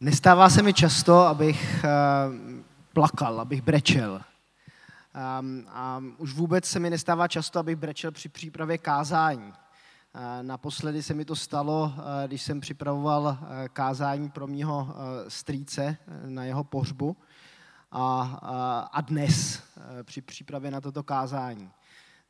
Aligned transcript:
Nestává 0.00 0.50
se 0.50 0.62
mi 0.62 0.74
často, 0.74 1.20
abych 1.20 1.84
uh, 1.84 2.34
plakal, 2.92 3.40
abych 3.40 3.62
brečel. 3.62 4.20
Um, 5.40 5.66
a 5.68 6.02
už 6.18 6.32
vůbec 6.32 6.64
se 6.64 6.78
mi 6.78 6.90
nestává 6.90 7.28
často, 7.28 7.58
abych 7.58 7.76
brečel 7.76 8.12
při 8.12 8.28
přípravě 8.28 8.78
kázání. 8.78 9.48
Uh, 9.48 9.52
naposledy 10.42 11.02
se 11.02 11.14
mi 11.14 11.24
to 11.24 11.36
stalo, 11.36 11.82
uh, 11.96 12.02
když 12.26 12.42
jsem 12.42 12.60
připravoval 12.60 13.38
kázání 13.72 14.30
pro 14.30 14.46
mýho 14.46 14.94
strýce 15.28 15.96
na 16.26 16.44
jeho 16.44 16.64
pohřbu 16.64 17.16
a, 17.92 18.88
a 18.92 19.00
dnes 19.00 19.62
při 20.02 20.22
přípravě 20.22 20.70
na 20.70 20.80
toto 20.80 21.02
kázání 21.02 21.70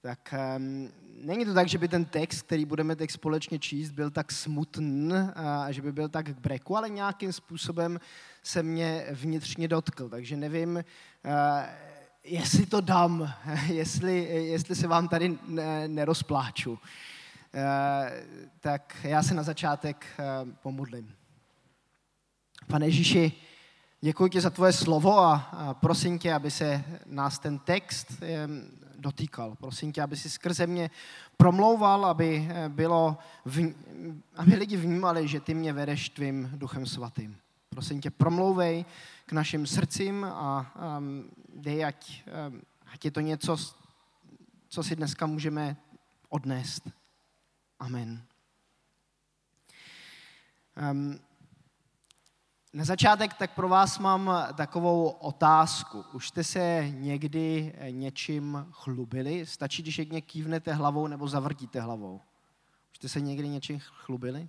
tak 0.01 0.35
um, 0.57 0.91
není 1.23 1.45
to 1.45 1.55
tak, 1.55 1.69
že 1.69 1.79
by 1.79 1.89
ten 1.89 2.05
text, 2.05 2.43
který 2.43 2.65
budeme 2.65 2.97
teď 2.97 3.11
společně 3.11 3.59
číst, 3.59 3.91
byl 3.91 4.11
tak 4.11 4.33
smutný, 4.33 5.13
a 5.35 5.73
že 5.73 5.83
by 5.83 5.93
byl 5.93 6.09
tak 6.09 6.27
k 6.27 6.39
breku, 6.39 6.77
ale 6.77 6.91
nějakým 6.91 7.33
způsobem 7.33 8.01
se 8.43 8.63
mě 8.63 9.07
vnitřně 9.11 9.69
dotkl. 9.69 10.09
Takže 10.09 10.37
nevím, 10.37 10.77
uh, 10.77 10.83
jestli 12.25 12.67
to 12.67 12.81
dám, 12.81 13.33
jestli, 13.67 14.25
jestli 14.25 14.75
se 14.75 14.87
vám 14.87 15.09
tady 15.09 15.39
ne, 15.47 15.89
nerozpláču. 15.89 16.73
Uh, 16.73 16.79
tak 18.61 18.97
já 19.03 19.23
se 19.23 19.35
na 19.35 19.43
začátek 19.43 20.07
uh, 20.19 20.53
pomodlím. 20.63 21.15
Pane 22.67 22.87
Ježíši, 22.87 23.33
děkuji 24.01 24.29
ti 24.29 24.41
za 24.41 24.51
tvoje 24.51 24.73
slovo 24.73 25.19
a, 25.19 25.35
a 25.35 25.75
prosím 25.75 26.19
tě, 26.19 26.35
aby 26.35 26.51
se 26.51 26.85
nás 27.07 27.39
ten 27.39 27.59
text 27.59 28.13
dotýkal. 28.99 29.57
Prosím 29.57 29.93
tě, 29.93 30.03
aby 30.03 30.17
si 30.17 30.31
skrze 30.31 30.67
mě 30.67 30.91
promlouval, 31.37 32.07
aby, 32.07 32.49
eh, 32.51 32.69
bylo, 32.69 33.19
aby 34.37 34.55
lidi 34.55 34.77
vnímali, 34.77 35.29
že 35.29 35.41
ty 35.41 35.55
mě 35.55 35.73
vedeš 35.73 36.09
tvým 36.09 36.51
duchem 36.55 36.87
svatým. 36.87 37.37
Prosím 37.69 38.01
tě, 38.01 38.11
promlouvej 38.11 38.85
k 39.27 39.33
našim 39.33 39.67
srdcím 39.67 40.25
a 40.25 40.73
um, 40.99 41.31
dej, 41.55 41.85
ať, 41.85 42.23
um, 42.49 42.63
ať 42.93 43.05
je 43.05 43.11
to 43.11 43.21
něco, 43.21 43.57
co 44.69 44.83
si 44.83 44.97
dneska 44.97 45.27
můžeme 45.27 45.77
odnést. 46.29 46.89
Amen. 47.79 48.23
Um, 50.91 51.19
na 52.77 52.85
začátek 52.85 53.35
tak 53.35 53.51
pro 53.55 53.69
vás 53.69 53.99
mám 53.99 54.33
takovou 54.55 55.09
otázku. 55.09 56.05
Už 56.13 56.29
jste 56.29 56.45
se 56.45 56.89
někdy 56.91 57.75
něčím 57.91 58.67
chlubili? 58.71 59.47
Stačí, 59.47 59.83
když 59.83 59.99
jedně 59.99 60.21
kývnete 60.21 60.73
hlavou 60.73 61.07
nebo 61.07 61.29
zavrtíte 61.29 61.81
hlavou. 61.81 62.21
Už 62.91 62.97
jste 62.97 63.09
se 63.09 63.21
někdy 63.21 63.49
něčím 63.49 63.81
chlubili? 63.81 64.49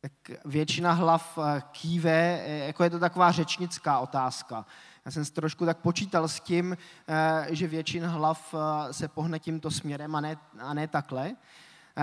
Tak 0.00 0.12
většina 0.44 0.92
hlav 0.92 1.38
eh, 1.38 1.62
kýve, 1.72 2.40
eh, 2.42 2.66
jako 2.66 2.84
je 2.84 2.90
to 2.90 2.98
taková 2.98 3.32
řečnická 3.32 3.98
otázka. 3.98 4.66
Já 5.04 5.10
jsem 5.10 5.24
si 5.24 5.32
trošku 5.32 5.66
tak 5.66 5.78
počítal 5.78 6.28
s 6.28 6.40
tím, 6.40 6.76
eh, 7.08 7.46
že 7.50 7.66
většina 7.66 8.10
hlav 8.10 8.54
se 8.90 9.08
pohne 9.08 9.38
tímto 9.38 9.70
směrem 9.70 10.16
a 10.16 10.20
ne, 10.20 10.36
a 10.60 10.74
ne 10.74 10.88
takhle. 10.88 11.32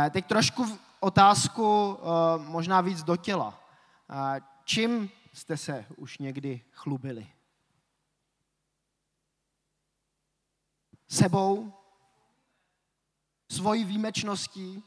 Teď 0.10 0.26
trošku 0.26 0.80
otázku 1.00 1.98
možná 2.38 2.82
víc 2.82 3.04
do 3.04 3.16
těla. 3.16 3.65
Čím 4.64 5.10
jste 5.34 5.58
se 5.58 5.86
už 5.98 6.18
někdy 6.18 6.62
chlubili? 6.72 7.32
Sebou? 11.08 11.74
Svojí 13.52 13.84
výjimečností? 13.84 14.84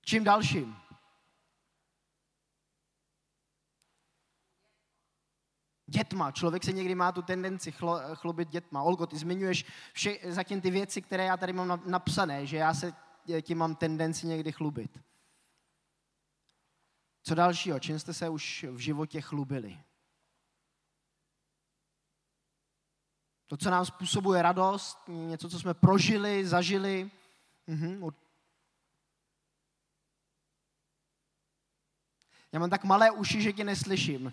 Čím 0.00 0.24
dalším? 0.24 0.76
Dětma. 5.86 6.32
Člověk 6.32 6.64
se 6.64 6.72
někdy 6.72 6.94
má 6.94 7.12
tu 7.12 7.22
tendenci 7.22 7.72
chlubit 8.14 8.48
dětma. 8.48 8.82
Olgo, 8.82 9.06
ty 9.06 9.18
zmiňuješ 9.18 9.64
vše, 9.92 10.18
zatím 10.24 10.60
ty 10.60 10.70
věci, 10.70 11.02
které 11.02 11.24
já 11.24 11.36
tady 11.36 11.52
mám 11.52 11.82
napsané, 11.86 12.46
že 12.46 12.56
já 12.56 12.74
se 12.74 12.92
tím 13.42 13.58
mám 13.58 13.76
tendenci 13.76 14.26
někdy 14.26 14.52
chlubit. 14.52 15.00
Co 17.28 17.34
dalšího? 17.34 17.80
Čím 17.80 17.98
jste 17.98 18.14
se 18.14 18.28
už 18.28 18.66
v 18.70 18.78
životě 18.78 19.20
chlubili? 19.20 19.80
To, 23.46 23.56
co 23.56 23.70
nám 23.70 23.84
způsobuje 23.84 24.42
radost, 24.42 24.98
něco, 25.08 25.50
co 25.50 25.60
jsme 25.60 25.74
prožili, 25.74 26.46
zažili. 26.46 27.10
Mhm. 27.66 28.10
Já 32.52 32.58
mám 32.60 32.70
tak 32.70 32.84
malé 32.84 33.10
uši, 33.10 33.42
že 33.42 33.52
tě 33.52 33.64
neslyším. 33.64 34.32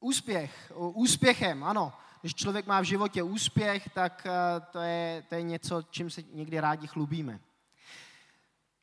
Úspěch. 0.00 0.72
Úspěchem, 0.76 1.64
ano. 1.64 1.92
Když 2.20 2.34
člověk 2.34 2.66
má 2.66 2.80
v 2.80 2.84
životě 2.84 3.22
úspěch, 3.22 3.88
tak 3.88 4.26
eh, 4.26 4.60
to 4.60 4.78
je, 4.78 5.22
to 5.28 5.34
je 5.34 5.42
něco, 5.42 5.82
čím 5.82 6.10
se 6.10 6.22
někdy 6.22 6.60
rádi 6.60 6.86
chlubíme. 6.86 7.40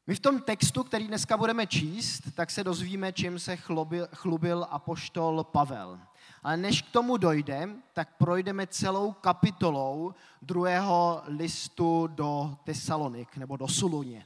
My 0.09 0.15
v 0.15 0.19
tom 0.19 0.41
textu, 0.41 0.83
který 0.83 1.07
dneska 1.07 1.37
budeme 1.37 1.67
číst, 1.67 2.21
tak 2.33 2.51
se 2.51 2.63
dozvíme, 2.63 3.13
čím 3.13 3.39
se 3.39 3.55
chlubil, 3.55 4.07
chlubil 4.13 4.67
apoštol 4.69 5.43
Pavel. 5.43 5.99
Ale 6.43 6.57
než 6.57 6.81
k 6.81 6.91
tomu 6.91 7.17
dojde, 7.17 7.69
tak 7.93 8.17
projdeme 8.17 8.67
celou 8.67 9.11
kapitolou 9.11 10.13
druhého 10.41 11.23
listu 11.25 12.07
do 12.07 12.57
Tesalonik, 12.63 13.37
nebo 13.37 13.57
do 13.57 13.67
Suluně. 13.67 14.25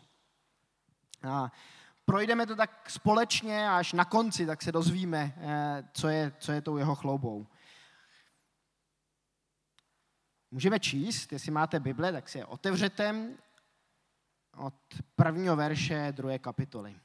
A 1.24 1.52
projdeme 2.06 2.46
to 2.46 2.56
tak 2.56 2.90
společně 2.90 3.70
a 3.70 3.78
až 3.78 3.94
na 3.94 4.06
konci 4.06 4.46
tak 4.46 4.62
se 4.62 4.72
dozvíme, 4.72 5.34
eh, 5.38 5.84
co 5.94 6.08
je, 6.08 6.34
co 6.40 6.52
je 6.52 6.62
tou 6.62 6.78
jeho 6.78 6.96
chloubou. 6.96 7.48
Můžeme 10.52 10.80
číst, 10.80 11.32
jestli 11.32 11.52
máte 11.52 11.80
Bible, 11.80 12.12
tak 12.12 12.30
si 12.30 12.38
je 12.38 12.46
otevřete 12.46 13.36
od 14.58 14.74
prvního 15.16 15.56
verše 15.56 16.08
druhé 16.12 16.40
kapitoly. 16.40 17.00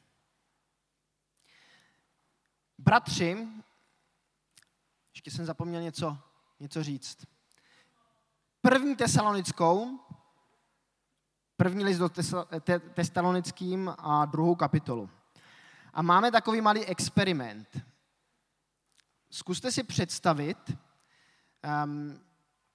Bratři, 2.79 3.49
ještě 5.15 5.31
jsem 5.31 5.45
zapomněl 5.45 5.83
něco, 5.83 6.19
něco 6.61 6.83
říct. 6.83 7.27
První 8.61 8.97
tesalonickou, 8.97 10.01
první 11.57 11.85
list 11.85 11.99
do 11.99 12.09
testalonickým 12.95 13.95
a 13.99 14.25
druhou 14.25 14.55
kapitolu. 14.55 15.11
A 15.95 16.03
máme 16.03 16.31
takový 16.31 16.61
malý 16.61 16.85
experiment. 16.85 17.81
Zkuste 19.31 19.73
si 19.73 19.83
představit, 19.83 20.59
um, 21.85 22.21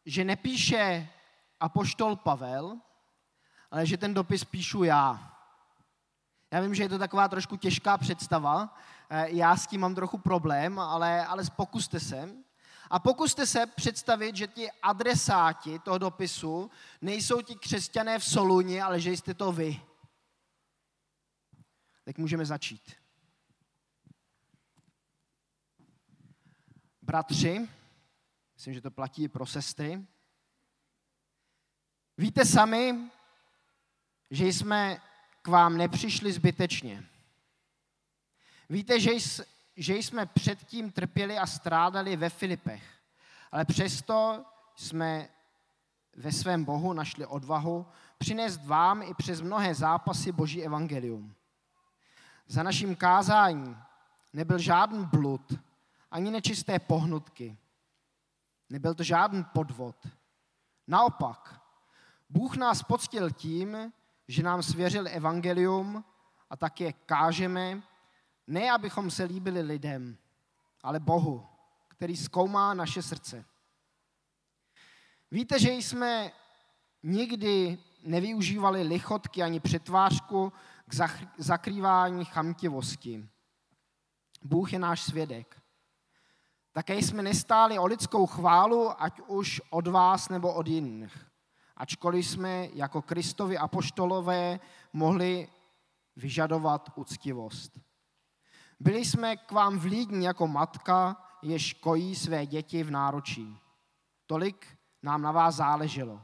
že 0.05 0.23
nepíše 0.23 1.09
apoštol 1.59 2.15
Pavel, 2.15 2.77
ale 3.73 3.85
že 3.85 3.97
ten 3.97 4.13
dopis 4.13 4.43
píšu 4.43 4.83
já. 4.83 5.33
Já 6.51 6.61
vím, 6.61 6.75
že 6.75 6.83
je 6.83 6.89
to 6.89 6.97
taková 6.99 7.27
trošku 7.27 7.57
těžká 7.57 7.97
představa, 7.97 8.77
eh, 9.09 9.29
já 9.29 9.57
s 9.57 9.67
tím 9.67 9.81
mám 9.81 9.95
trochu 9.95 10.17
problém, 10.17 10.79
ale, 10.79 11.25
ale 11.25 11.43
pokuste 11.55 11.99
se. 11.99 12.29
A 12.89 12.99
pokuste 12.99 13.45
se 13.45 13.65
představit, 13.65 14.35
že 14.35 14.47
ti 14.47 14.71
adresáti 14.71 15.79
toho 15.79 15.97
dopisu 15.97 16.71
nejsou 17.01 17.41
ti 17.41 17.55
křesťané 17.55 18.19
v 18.19 18.25
Soluni, 18.25 18.81
ale 18.81 18.99
že 18.99 19.11
jste 19.11 19.33
to 19.33 19.51
vy. 19.51 19.81
Tak 22.03 22.17
můžeme 22.17 22.45
začít. 22.45 22.95
Bratři, 27.01 27.69
myslím, 28.55 28.73
že 28.73 28.81
to 28.81 28.91
platí 28.91 29.23
i 29.23 29.27
pro 29.27 29.45
sestry, 29.45 30.05
víte 32.17 32.45
sami, 32.45 33.09
že 34.33 34.47
jsme 34.47 34.97
k 35.41 35.47
vám 35.47 35.77
nepřišli 35.77 36.33
zbytečně. 36.33 37.03
Víte, 38.69 38.99
že, 38.99 39.11
že 39.77 39.95
jsme 39.95 40.25
předtím 40.25 40.91
trpěli 40.91 41.37
a 41.37 41.45
strádali 41.45 42.15
ve 42.15 42.29
Filipech, 42.29 42.83
ale 43.51 43.65
přesto 43.65 44.45
jsme 44.75 45.29
ve 46.15 46.31
svém 46.31 46.65
Bohu 46.65 46.93
našli 46.93 47.25
odvahu 47.25 47.85
přinést 48.17 48.65
vám 48.65 49.01
i 49.01 49.13
přes 49.13 49.41
mnohé 49.41 49.75
zápasy 49.75 50.31
Boží 50.31 50.63
evangelium. 50.63 51.35
Za 52.47 52.63
naším 52.63 52.95
kázáním 52.95 53.77
nebyl 54.33 54.57
žádný 54.57 55.05
blud, 55.05 55.53
ani 56.11 56.31
nečisté 56.31 56.79
pohnutky. 56.79 57.57
Nebyl 58.69 58.93
to 58.93 59.03
žádný 59.03 59.43
podvod. 59.43 60.07
Naopak, 60.87 61.61
Bůh 62.29 62.57
nás 62.57 62.83
poctil 62.83 63.31
tím, 63.31 63.93
že 64.27 64.43
nám 64.43 64.63
svěřil 64.63 65.07
evangelium 65.07 66.03
a 66.49 66.57
tak 66.57 66.81
je 66.81 66.93
kážeme, 66.93 67.81
ne 68.47 68.71
abychom 68.71 69.11
se 69.11 69.23
líbili 69.23 69.61
lidem, 69.61 70.17
ale 70.83 70.99
Bohu, 70.99 71.47
který 71.87 72.17
zkoumá 72.17 72.73
naše 72.73 73.01
srdce. 73.01 73.45
Víte, 75.31 75.59
že 75.59 75.71
jsme 75.71 76.31
nikdy 77.03 77.77
nevyužívali 78.03 78.83
lichotky 78.83 79.43
ani 79.43 79.59
přetvářku, 79.59 80.53
k 80.87 80.93
zakrývání 81.37 82.25
chamtivosti. 82.25 83.29
Bůh 84.43 84.73
je 84.73 84.79
náš 84.79 85.01
svědek. 85.01 85.61
Také 86.71 86.95
jsme 86.95 87.23
nestáli 87.23 87.79
o 87.79 87.85
lidskou 87.85 88.25
chválu, 88.25 89.01
ať 89.03 89.21
už 89.27 89.61
od 89.69 89.87
vás 89.87 90.29
nebo 90.29 90.53
od 90.53 90.67
jiných. 90.67 91.32
Ačkoliv 91.83 92.27
jsme 92.27 92.67
jako 92.73 93.01
Kristovi 93.01 93.57
apoštolové 93.57 94.59
mohli 94.93 95.47
vyžadovat 96.15 96.89
úctivost. 96.95 97.79
Byli 98.79 99.05
jsme 99.05 99.37
k 99.37 99.51
vám 99.51 99.79
vlídní 99.79 100.25
jako 100.25 100.47
matka, 100.47 101.17
jež 101.41 101.73
kojí 101.73 102.15
své 102.15 102.45
děti 102.45 102.83
v 102.83 102.91
náručí. 102.91 103.59
Tolik 104.25 104.77
nám 105.01 105.21
na 105.21 105.31
vás 105.31 105.55
záleželo, 105.55 106.21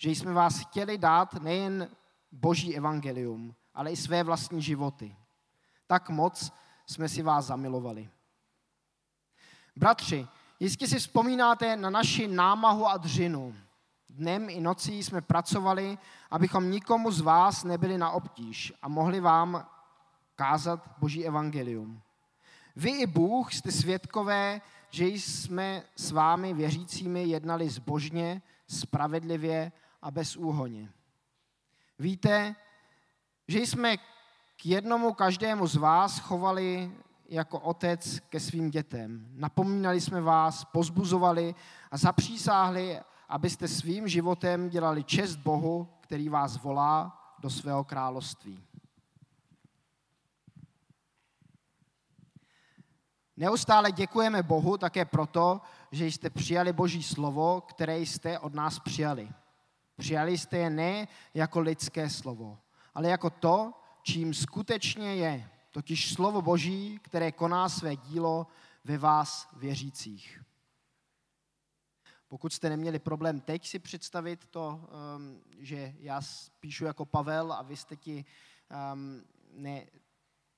že 0.00 0.10
jsme 0.10 0.32
vás 0.32 0.58
chtěli 0.58 0.98
dát 0.98 1.34
nejen 1.34 1.90
boží 2.32 2.76
evangelium, 2.76 3.54
ale 3.74 3.92
i 3.92 3.96
své 3.96 4.22
vlastní 4.22 4.62
životy. 4.62 5.16
Tak 5.86 6.10
moc 6.10 6.52
jsme 6.86 7.08
si 7.08 7.22
vás 7.22 7.46
zamilovali. 7.46 8.10
Bratři, 9.76 10.26
jistě 10.60 10.88
si 10.88 10.98
vzpomínáte 10.98 11.76
na 11.76 11.90
naši 11.90 12.28
námahu 12.28 12.86
a 12.86 12.96
dřinu. 12.96 13.65
Dnem 14.16 14.50
i 14.50 14.60
nocí 14.60 15.02
jsme 15.02 15.20
pracovali, 15.20 15.98
abychom 16.30 16.70
nikomu 16.70 17.10
z 17.10 17.20
vás 17.20 17.64
nebyli 17.64 17.98
na 17.98 18.10
obtíž 18.10 18.72
a 18.82 18.88
mohli 18.88 19.20
vám 19.20 19.66
kázat 20.36 20.90
Boží 20.98 21.26
evangelium. 21.26 22.00
Vy 22.76 22.90
i 22.90 23.06
Bůh 23.06 23.54
jste 23.54 23.72
svědkové, 23.72 24.60
že 24.90 25.06
jsme 25.06 25.82
s 25.96 26.10
vámi 26.10 26.54
věřícími 26.54 27.24
jednali 27.24 27.68
zbožně, 27.68 28.42
spravedlivě 28.68 29.72
a 30.02 30.10
bez 30.10 30.36
úhoně. 30.36 30.92
Víte, 31.98 32.54
že 33.48 33.58
jsme 33.58 33.96
k 34.56 34.66
jednomu 34.66 35.12
každému 35.12 35.66
z 35.66 35.76
vás 35.76 36.18
chovali 36.18 36.92
jako 37.28 37.60
otec 37.60 38.20
ke 38.28 38.40
svým 38.40 38.70
dětem. 38.70 39.26
Napomínali 39.32 40.00
jsme 40.00 40.20
vás, 40.20 40.64
pozbuzovali 40.64 41.54
a 41.90 41.96
zapřísáhli, 41.96 43.00
abyste 43.28 43.68
svým 43.68 44.08
životem 44.08 44.68
dělali 44.68 45.04
čest 45.04 45.36
Bohu, 45.36 45.88
který 46.00 46.28
vás 46.28 46.62
volá 46.62 47.22
do 47.38 47.50
svého 47.50 47.84
království. 47.84 48.64
Neustále 53.36 53.92
děkujeme 53.92 54.42
Bohu 54.42 54.78
také 54.78 55.04
proto, 55.04 55.60
že 55.92 56.06
jste 56.06 56.30
přijali 56.30 56.72
Boží 56.72 57.02
slovo, 57.02 57.60
které 57.60 57.98
jste 57.98 58.38
od 58.38 58.54
nás 58.54 58.78
přijali. 58.78 59.28
Přijali 59.96 60.38
jste 60.38 60.58
je 60.58 60.70
ne 60.70 61.08
jako 61.34 61.60
lidské 61.60 62.10
slovo, 62.10 62.58
ale 62.94 63.08
jako 63.08 63.30
to, 63.30 63.72
čím 64.02 64.34
skutečně 64.34 65.14
je, 65.14 65.50
totiž 65.70 66.14
slovo 66.14 66.42
Boží, 66.42 66.98
které 67.02 67.32
koná 67.32 67.68
své 67.68 67.96
dílo 67.96 68.46
ve 68.84 68.98
vás 68.98 69.48
věřících. 69.52 70.45
Pokud 72.28 72.52
jste 72.52 72.68
neměli 72.68 72.98
problém 72.98 73.40
teď 73.40 73.66
si 73.66 73.78
představit 73.78 74.46
to, 74.46 74.88
um, 75.16 75.40
že 75.58 75.94
já 75.98 76.20
píšu 76.60 76.84
jako 76.84 77.04
Pavel 77.04 77.52
a 77.52 77.62
vy 77.62 77.76
jste 77.76 77.96
ti, 77.96 78.24
um, 78.92 79.22
ne, 79.52 79.86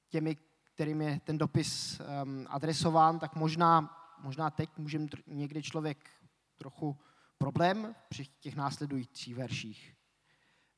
těmi, 0.08 0.36
kterým 0.74 1.00
je 1.00 1.20
ten 1.24 1.38
dopis 1.38 2.00
um, 2.00 2.46
adresován, 2.50 3.18
tak 3.18 3.36
možná, 3.36 3.96
možná 4.18 4.50
teď 4.50 4.70
může 4.76 4.98
mít 4.98 5.14
někdy 5.26 5.62
člověk 5.62 6.10
trochu 6.58 6.96
problém 7.38 7.94
při 8.08 8.26
těch 8.40 8.56
následujících 8.56 9.34
verších. 9.34 9.94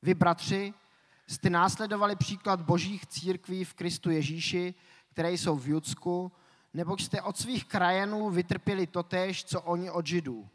Vy, 0.01 0.13
bratři, 0.13 0.73
jste 1.27 1.49
následovali 1.49 2.15
příklad 2.15 2.61
božích 2.61 3.05
církví 3.05 3.63
v 3.63 3.73
Kristu 3.73 4.09
Ježíši, 4.09 4.73
které 5.09 5.31
jsou 5.31 5.55
v 5.55 5.67
Judsku, 5.67 6.31
nebo 6.73 6.97
jste 6.97 7.21
od 7.21 7.37
svých 7.37 7.65
krajanů 7.65 8.29
vytrpěli 8.29 8.87
totéž, 8.87 9.45
co 9.45 9.61
oni 9.61 9.91
od 9.91 10.07
Židů. 10.07 10.49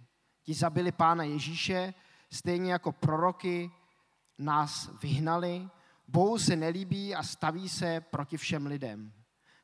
Ti 0.46 0.54
zabili 0.54 0.92
pána 0.92 1.24
Ježíše, 1.24 1.94
stejně 2.30 2.72
jako 2.72 2.92
proroky 2.92 3.70
nás 4.38 4.90
vyhnali. 5.02 5.68
Bohu 6.08 6.38
se 6.38 6.56
nelíbí 6.56 7.14
a 7.14 7.22
staví 7.22 7.68
se 7.68 8.00
proti 8.00 8.36
všem 8.36 8.66
lidem, 8.66 9.12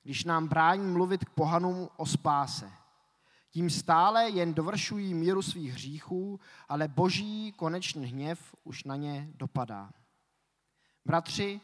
když 0.02 0.24
nám 0.24 0.48
brání 0.48 0.86
mluvit 0.86 1.24
k 1.24 1.30
pohanům 1.30 1.88
o 1.96 2.06
spáse. 2.06 2.72
Tím 3.50 3.70
stále 3.70 4.30
jen 4.30 4.54
dovršují 4.54 5.14
míru 5.14 5.42
svých 5.42 5.72
hříchů, 5.72 6.40
ale 6.68 6.88
boží 6.88 7.52
konečný 7.52 8.06
hněv 8.06 8.54
už 8.64 8.84
na 8.84 8.96
ně 8.96 9.30
dopadá. 9.34 9.90
Bratři, 11.04 11.60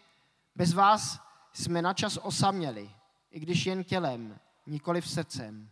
bez 0.54 0.72
vás 0.72 1.20
jsme 1.52 1.82
načas 1.82 2.18
osaměli, 2.22 2.90
i 3.30 3.40
když 3.40 3.66
jen 3.66 3.84
tělem, 3.84 4.38
nikoli 4.66 5.00
v 5.00 5.10
srdcem. 5.10 5.70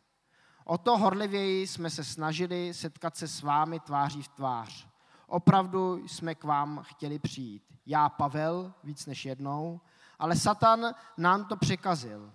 O 0.68 0.78
to 0.78 0.98
horlivěji 0.98 1.66
jsme 1.66 1.90
se 1.90 2.04
snažili 2.04 2.74
setkat 2.74 3.16
se 3.16 3.28
s 3.28 3.42
vámi 3.42 3.80
tváří 3.80 4.22
v 4.22 4.28
tvář. 4.28 4.88
Opravdu 5.26 5.96
jsme 6.06 6.34
k 6.34 6.44
vám 6.44 6.82
chtěli 6.82 7.18
přijít. 7.18 7.62
Já, 7.86 8.08
Pavel, 8.08 8.72
víc 8.84 9.06
než 9.06 9.24
jednou, 9.24 9.80
ale 10.18 10.36
Satan 10.36 10.94
nám 11.16 11.44
to 11.44 11.56
překazil. 11.56 12.32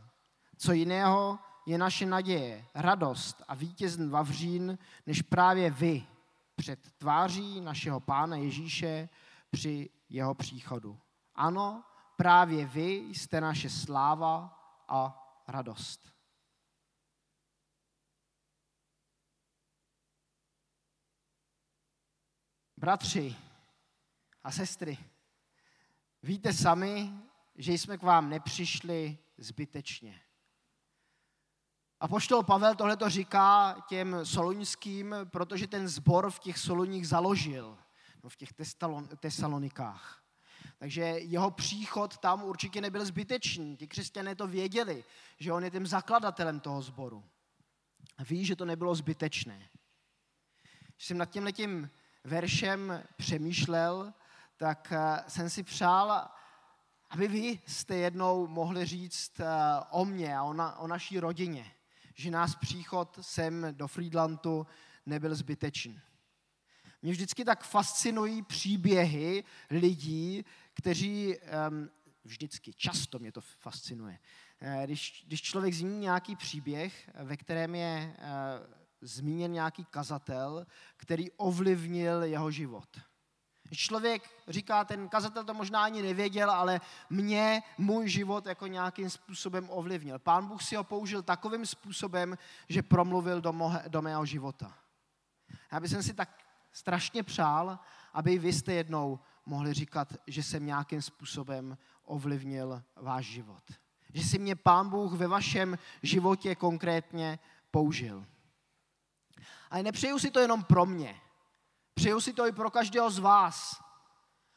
Co 0.58 0.72
jiného 0.72 1.40
je 1.66 1.78
naše 1.78 2.06
naděje, 2.06 2.66
radost 2.74 3.44
a 3.48 3.56
vítězný 3.56 4.10
vavřín, 4.10 4.78
než 5.08 5.22
právě 5.22 5.72
vy 5.72 6.04
před 6.56 6.92
tváří 6.98 7.62
našeho 7.62 8.00
Pána 8.00 8.36
Ježíše 8.36 9.10
při 9.50 9.90
jeho 10.10 10.34
příchodu. 10.34 11.00
Ano, 11.36 11.84
právě 12.16 12.66
vy 12.66 12.92
jste 12.94 13.42
naše 13.42 13.70
sláva 13.70 14.60
a 14.88 15.28
radost. 15.48 16.21
Bratři 22.82 23.36
a 24.44 24.52
sestry, 24.52 24.98
víte 26.24 26.54
sami, 26.54 27.14
že 27.56 27.74
jsme 27.74 27.98
k 27.98 28.04
vám 28.04 28.30
nepřišli 28.30 29.18
zbytečně. 29.38 30.22
A 32.00 32.08
poštol 32.08 32.44
Pavel 32.44 32.76
tohle 32.76 32.98
to 32.98 33.10
říká 33.10 33.76
těm 33.90 34.26
soluňským, 34.26 35.16
protože 35.24 35.68
ten 35.68 35.88
zbor 35.88 36.32
v 36.32 36.40
těch 36.40 36.58
soluních 36.58 37.08
založil, 37.08 37.78
no 38.24 38.30
v 38.30 38.36
těch 38.36 38.50
tesalonikách. 39.20 40.24
Takže 40.78 41.02
jeho 41.02 41.52
příchod 41.52 42.18
tam 42.18 42.44
určitě 42.44 42.82
nebyl 42.82 43.06
zbytečný. 43.06 43.78
Ti 43.78 43.88
křesťané 43.88 44.36
to 44.36 44.48
věděli, 44.48 45.04
že 45.40 45.54
on 45.54 45.64
je 45.64 45.72
tím 45.72 45.88
zakladatelem 45.88 46.60
toho 46.60 46.82
sboru. 46.82 47.24
Ví, 48.30 48.46
že 48.46 48.56
to 48.56 48.66
nebylo 48.66 48.96
zbytečné. 48.96 49.70
Když 50.96 51.08
jsem 51.08 51.18
nad 51.18 51.30
tím 51.30 51.44
letím 51.44 51.90
veršem 52.24 53.04
přemýšlel, 53.18 54.14
tak 54.58 54.94
eh, 54.96 55.24
jsem 55.28 55.50
si 55.50 55.64
přál, 55.64 56.28
aby 57.10 57.28
vy 57.28 57.60
jste 57.68 57.96
jednou 57.96 58.48
mohli 58.48 58.86
říct 58.86 59.40
eh, 59.40 59.46
o 59.90 60.06
mně 60.06 60.38
a 60.38 60.44
o, 60.44 60.54
na, 60.54 60.78
o 60.78 60.88
naší 60.88 61.20
rodině, 61.20 61.72
že 62.16 62.32
nás 62.32 62.56
příchod 62.56 63.20
sem 63.22 63.68
do 63.72 63.88
Friedlandu 63.88 64.68
nebyl 65.06 65.36
zbytečný. 65.36 66.02
Mě 67.02 67.12
vždycky 67.12 67.46
tak 67.46 67.64
fascinují 67.64 68.42
příběhy 68.42 69.44
lidí, 69.70 70.46
kteří 70.74 71.36
um, 71.70 71.90
vždycky, 72.24 72.74
často 72.74 73.20
mě 73.20 73.32
to 73.32 73.42
fascinuje. 73.42 74.20
Eh, 74.62 74.82
když, 74.86 75.24
když 75.28 75.42
člověk 75.42 75.74
zmíní 75.74 76.00
nějaký 76.00 76.36
příběh, 76.36 77.10
ve 77.24 77.38
kterém 77.38 77.76
je 77.76 78.16
zmíněn 79.02 79.52
nějaký 79.52 79.86
kazatel, 79.86 80.66
který 80.98 81.32
ovlivnil 81.32 82.24
jeho 82.24 82.52
život. 82.52 82.88
Člověk 83.76 84.30
říká, 84.48 84.86
ten 84.86 85.10
kazatel 85.10 85.44
to 85.44 85.54
možná 85.54 85.84
ani 85.84 86.02
nevěděl, 86.02 86.52
ale 86.52 86.82
mě, 87.10 87.64
můj 87.78 88.10
život 88.10 88.46
jako 88.46 88.68
nějakým 88.68 89.10
způsobem 89.10 89.68
ovlivnil. 89.70 90.20
Pán 90.20 90.48
Bůh 90.48 90.64
si 90.64 90.76
ho 90.76 90.84
použil 90.84 91.24
takovým 91.24 91.66
způsobem, 91.66 92.38
že 92.70 92.82
promluvil 92.82 93.42
do, 93.42 93.54
mohe, 93.54 93.84
do 93.88 94.02
mého 94.02 94.26
života. 94.26 94.78
Já 95.72 95.80
bych 95.80 95.92
si 96.02 96.14
tak 96.14 96.30
strašně 96.72 97.24
přál, 97.24 97.80
aby 98.14 98.40
vy 98.40 98.54
jste 98.54 98.74
jednou 98.74 99.20
mohli 99.46 99.74
říkat, 99.74 100.14
že 100.28 100.44
jsem 100.44 100.66
nějakým 100.66 101.02
způsobem 101.02 101.78
ovlivnil 102.06 102.84
váš 102.96 103.26
život. 103.26 103.64
Že 104.14 104.24
si 104.24 104.40
mě 104.40 104.56
Pán 104.56 104.90
Bůh 104.90 105.14
ve 105.14 105.28
vašem 105.28 105.78
životě 106.04 106.56
konkrétně 106.56 107.40
použil. 107.72 108.26
Ale 109.72 109.84
nepřeju 109.84 110.20
si 110.20 110.32
to 110.32 110.40
jenom 110.40 110.64
pro 110.64 110.86
mě. 110.86 111.22
Přeju 111.94 112.22
si 112.22 112.34
to 112.34 112.48
i 112.48 112.52
pro 112.52 112.72
každého 112.72 113.10
z 113.10 113.20
vás. 113.20 113.84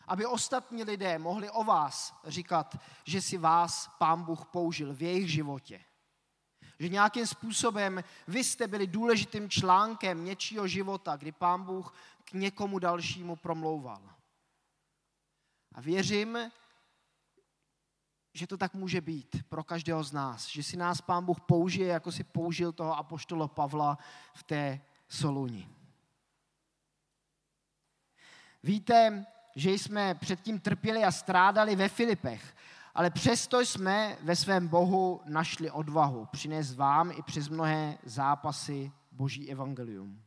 Aby 0.07 0.27
ostatní 0.27 0.85
lidé 0.85 1.19
mohli 1.19 1.51
o 1.51 1.65
vás 1.65 2.21
říkat, 2.25 2.77
že 3.05 3.23
si 3.23 3.39
vás 3.39 3.91
Pán 3.99 4.23
Bůh 4.23 4.47
použil 4.47 4.95
v 4.95 5.03
jejich 5.03 5.33
životě. 5.33 5.85
Že 6.79 6.89
nějakým 6.89 7.27
způsobem 7.27 8.05
vy 8.29 8.45
jste 8.45 8.69
byli 8.69 8.87
důležitým 8.87 9.51
článkem 9.51 10.25
něčího 10.25 10.67
života, 10.67 11.17
kdy 11.17 11.33
Pán 11.33 11.65
Bůh 11.65 11.95
k 12.25 12.33
někomu 12.33 12.79
dalšímu 12.79 13.37
promlouval. 13.37 14.03
A 15.75 15.81
věřím, 15.81 16.39
že 18.35 18.47
to 18.47 18.57
tak 18.57 18.75
může 18.75 19.01
být 19.01 19.37
pro 19.49 19.65
každého 19.65 20.05
z 20.05 20.13
nás. 20.13 20.49
Že 20.49 20.63
si 20.63 20.77
nás 20.77 21.01
Pán 21.01 21.25
Bůh 21.25 21.41
použije, 21.41 21.89
jako 21.89 22.13
si 22.13 22.25
použil 22.25 22.73
toho 22.73 22.97
apoštola 22.97 23.49
Pavla 23.49 23.99
v 24.35 24.43
té 24.43 24.81
Soluni. 25.15 25.69
Víte, 28.63 29.27
že 29.57 29.71
jsme 29.71 30.15
předtím 30.15 30.61
trpěli 30.61 31.05
a 31.05 31.13
strádali 31.13 31.77
ve 31.77 31.89
Filipech, 31.89 32.57
ale 32.95 33.11
přesto 33.11 33.61
jsme 33.61 34.17
ve 34.23 34.37
svém 34.37 34.69
Bohu 34.69 35.21
našli 35.25 35.71
odvahu 35.71 36.27
přinést 36.33 36.75
vám 36.75 37.11
i 37.11 37.23
přes 37.23 37.49
mnohé 37.49 37.99
zápasy 38.05 38.93
Boží 39.13 39.51
evangelium. 39.51 40.23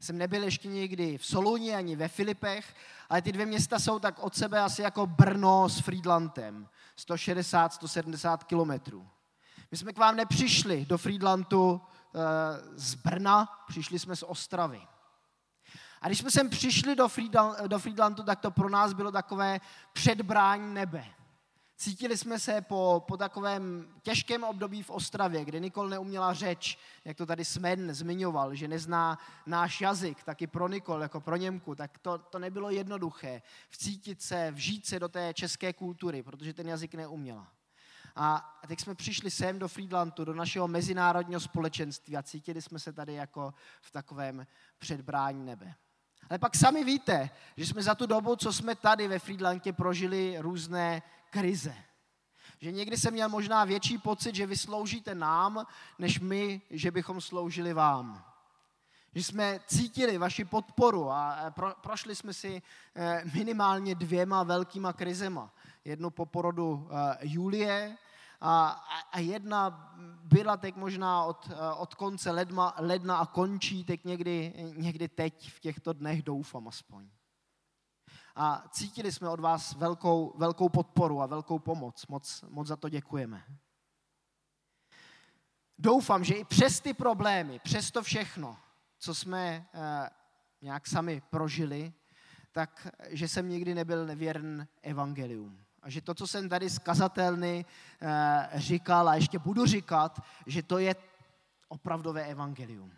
Jsem 0.00 0.18
nebyl 0.18 0.42
ještě 0.42 0.68
nikdy 0.68 1.18
v 1.18 1.26
Soluni 1.26 1.74
ani 1.74 1.96
ve 1.96 2.08
Filipech, 2.08 2.74
ale 3.08 3.22
ty 3.22 3.32
dvě 3.32 3.46
města 3.46 3.78
jsou 3.78 3.98
tak 3.98 4.18
od 4.18 4.34
sebe 4.34 4.60
asi 4.60 4.82
jako 4.82 5.06
Brno 5.06 5.68
s 5.68 5.80
Friedlandem. 5.80 6.68
160-170 6.96 8.38
kilometrů. 8.38 9.08
My 9.70 9.76
jsme 9.76 9.92
k 9.92 9.98
vám 9.98 10.16
nepřišli 10.16 10.84
do 10.84 10.98
Friedlandu 10.98 11.80
z 12.74 12.94
Brna, 12.94 13.48
přišli 13.68 13.98
jsme 13.98 14.16
z 14.16 14.22
Ostravy. 14.22 14.80
A 16.00 16.06
když 16.06 16.18
jsme 16.18 16.30
sem 16.30 16.50
přišli 16.50 16.96
do, 16.96 17.08
Friedland, 17.08 17.58
do 17.60 17.78
Friedlandu, 17.78 18.22
tak 18.22 18.40
to 18.40 18.50
pro 18.50 18.68
nás 18.68 18.92
bylo 18.92 19.12
takové 19.12 19.60
předbrání 19.92 20.74
nebe. 20.74 21.04
Cítili 21.80 22.16
jsme 22.16 22.38
se 22.38 22.60
po, 22.60 23.04
po 23.08 23.16
takovém 23.16 23.88
těžkém 24.02 24.44
období 24.44 24.82
v 24.82 24.90
Ostravě, 24.90 25.44
kde 25.44 25.60
Nikol 25.60 25.88
neuměla 25.88 26.34
řeč, 26.34 26.78
jak 27.04 27.16
to 27.16 27.26
tady 27.26 27.44
Smen 27.44 27.94
zmiňoval, 27.94 28.54
že 28.54 28.68
nezná 28.68 29.18
náš 29.46 29.80
jazyk, 29.80 30.22
taky 30.24 30.46
pro 30.46 30.68
Nikol, 30.68 31.02
jako 31.02 31.20
pro 31.20 31.36
Němku, 31.36 31.74
tak 31.74 31.98
to, 31.98 32.18
to 32.18 32.38
nebylo 32.38 32.70
jednoduché 32.70 33.42
vcítit 33.68 34.22
se, 34.22 34.50
vžít 34.50 34.86
se 34.86 34.98
do 34.98 35.08
té 35.08 35.34
české 35.34 35.72
kultury, 35.72 36.22
protože 36.22 36.54
ten 36.54 36.68
jazyk 36.68 36.94
neuměla. 36.94 37.57
A 38.20 38.58
teď 38.66 38.80
jsme 38.80 38.94
přišli 38.94 39.30
sem 39.30 39.58
do 39.58 39.68
Friedlandu, 39.68 40.24
do 40.24 40.34
našeho 40.34 40.68
mezinárodního 40.68 41.40
společenství 41.40 42.16
a 42.16 42.22
cítili 42.22 42.62
jsme 42.62 42.78
se 42.78 42.92
tady 42.92 43.14
jako 43.14 43.54
v 43.80 43.90
takovém 43.90 44.46
předbrání 44.78 45.46
nebe. 45.46 45.74
Ale 46.30 46.38
pak 46.38 46.56
sami 46.56 46.84
víte, 46.84 47.30
že 47.56 47.66
jsme 47.66 47.82
za 47.82 47.94
tu 47.94 48.06
dobu, 48.06 48.36
co 48.36 48.52
jsme 48.52 48.74
tady 48.74 49.08
ve 49.08 49.18
Friedlandě 49.18 49.72
prožili 49.72 50.36
různé 50.38 51.02
krize. 51.30 51.74
Že 52.60 52.72
někdy 52.72 52.96
jsem 52.96 53.12
měl 53.14 53.28
možná 53.28 53.64
větší 53.64 53.98
pocit, 53.98 54.34
že 54.34 54.46
vy 54.46 54.56
sloužíte 54.56 55.14
nám, 55.14 55.66
než 55.98 56.20
my, 56.20 56.60
že 56.70 56.90
bychom 56.90 57.20
sloužili 57.20 57.72
vám. 57.72 58.24
Že 59.14 59.24
jsme 59.24 59.60
cítili 59.66 60.18
vaši 60.18 60.44
podporu 60.44 61.10
a 61.10 61.50
pro, 61.50 61.74
prošli 61.80 62.16
jsme 62.16 62.34
si 62.34 62.62
eh, 62.94 63.22
minimálně 63.34 63.94
dvěma 63.94 64.42
velkýma 64.42 64.92
krizema. 64.92 65.54
Jednu 65.84 66.10
po 66.10 66.26
porodu 66.26 66.88
eh, 66.90 67.18
Julie 67.22 67.96
a, 68.40 68.68
a 69.12 69.18
jedna 69.18 69.94
byla 70.22 70.56
teď 70.56 70.76
možná 70.76 71.24
od, 71.24 71.50
eh, 71.50 71.72
od 71.72 71.94
konce 71.94 72.30
ledma, 72.30 72.74
ledna 72.78 73.16
a 73.16 73.26
končí 73.26 73.84
teď 73.84 74.04
někdy, 74.04 74.52
někdy 74.76 75.08
teď, 75.08 75.50
v 75.50 75.60
těchto 75.60 75.92
dnech 75.92 76.22
doufám 76.22 76.68
aspoň. 76.68 77.10
A 78.34 78.64
cítili 78.70 79.12
jsme 79.12 79.28
od 79.28 79.40
vás 79.40 79.74
velkou, 79.74 80.38
velkou 80.38 80.68
podporu 80.68 81.22
a 81.22 81.26
velkou 81.26 81.58
pomoc. 81.58 82.06
Moc, 82.06 82.44
moc 82.48 82.66
za 82.66 82.76
to 82.76 82.88
děkujeme. 82.88 83.44
Doufám, 85.78 86.24
že 86.24 86.34
i 86.34 86.44
přes 86.44 86.80
ty 86.80 86.94
problémy, 86.94 87.58
přes 87.58 87.90
to 87.90 88.02
všechno, 88.02 88.56
co 88.98 89.14
jsme 89.14 89.68
eh, 89.74 90.10
nějak 90.62 90.86
sami 90.86 91.22
prožili, 91.30 91.92
tak 92.52 92.88
že 93.08 93.28
jsem 93.28 93.48
nikdy 93.48 93.74
nebyl 93.74 94.06
nevěrn 94.06 94.66
evangelium. 94.82 95.64
A 95.88 95.90
že 95.90 96.00
to, 96.00 96.14
co 96.14 96.26
jsem 96.26 96.48
tady 96.48 96.70
z 96.70 96.78
kazatelny 96.78 97.64
eh, 98.00 98.50
říkal 98.54 99.08
a 99.08 99.14
ještě 99.14 99.38
budu 99.38 99.66
říkat, 99.66 100.20
že 100.46 100.62
to 100.62 100.78
je 100.78 100.96
opravdové 101.68 102.24
evangelium. 102.24 102.92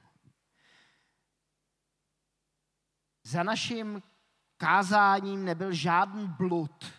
Za 3.24 3.42
naším 3.42 4.02
kázáním 4.56 5.44
nebyl 5.44 5.72
žádný 5.72 6.26
blud. 6.26 6.92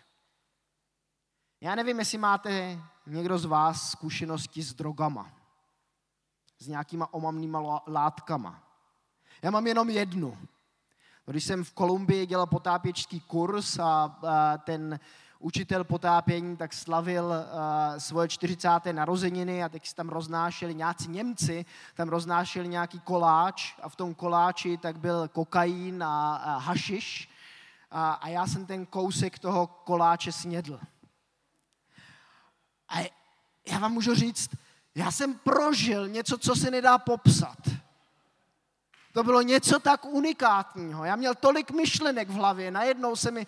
Já 1.60 1.74
nevím, 1.74 1.98
jestli 1.98 2.18
máte 2.18 2.82
někdo 3.06 3.38
z 3.38 3.44
vás 3.44 3.90
zkušenosti 3.90 4.62
s 4.62 4.74
drogama, 4.74 5.32
s 6.58 6.68
nějakýma 6.68 7.14
omamnýma 7.14 7.82
látkama. 7.86 8.62
Já 9.42 9.50
mám 9.50 9.66
jenom 9.66 9.90
jednu. 9.90 10.38
Když 11.26 11.44
jsem 11.44 11.64
v 11.64 11.72
Kolumbii 11.72 12.26
dělal 12.26 12.46
potápěčský 12.46 13.20
kurz 13.20 13.78
a 13.78 14.18
ten 14.64 15.00
učitel 15.42 15.84
potápění 15.84 16.56
tak 16.56 16.72
slavil 16.72 17.24
uh, 17.24 17.98
svoje 17.98 18.28
40. 18.28 18.68
narozeniny 18.92 19.64
a 19.64 19.68
teď 19.68 19.86
si 19.86 19.94
tam 19.94 20.08
roznášeli 20.08 20.74
nějací 20.74 21.08
Němci, 21.08 21.64
tam 21.94 22.08
roznášeli 22.08 22.68
nějaký 22.68 23.00
koláč 23.00 23.74
a 23.82 23.88
v 23.88 23.96
tom 23.96 24.14
koláči 24.14 24.78
tak 24.78 24.98
byl 24.98 25.28
kokain 25.28 26.02
a, 26.02 26.36
a 26.36 26.58
hašiš 26.58 27.28
a, 27.90 28.12
a 28.12 28.28
já 28.28 28.46
jsem 28.46 28.66
ten 28.66 28.86
kousek 28.86 29.38
toho 29.38 29.66
koláče 29.66 30.32
snědl. 30.32 30.80
A 32.88 32.98
já 33.66 33.78
vám 33.78 33.92
můžu 33.92 34.14
říct, 34.14 34.50
já 34.94 35.10
jsem 35.10 35.34
prožil 35.34 36.08
něco, 36.08 36.38
co 36.38 36.56
se 36.56 36.70
nedá 36.70 36.98
popsat. 36.98 37.81
To 39.12 39.22
bylo 39.22 39.42
něco 39.42 39.80
tak 39.80 40.04
unikátního. 40.04 41.04
Já 41.04 41.16
měl 41.16 41.34
tolik 41.34 41.70
myšlenek 41.70 42.28
v 42.28 42.32
hlavě. 42.32 42.70
Najednou 42.70 43.16
se 43.16 43.30
mi, 43.30 43.46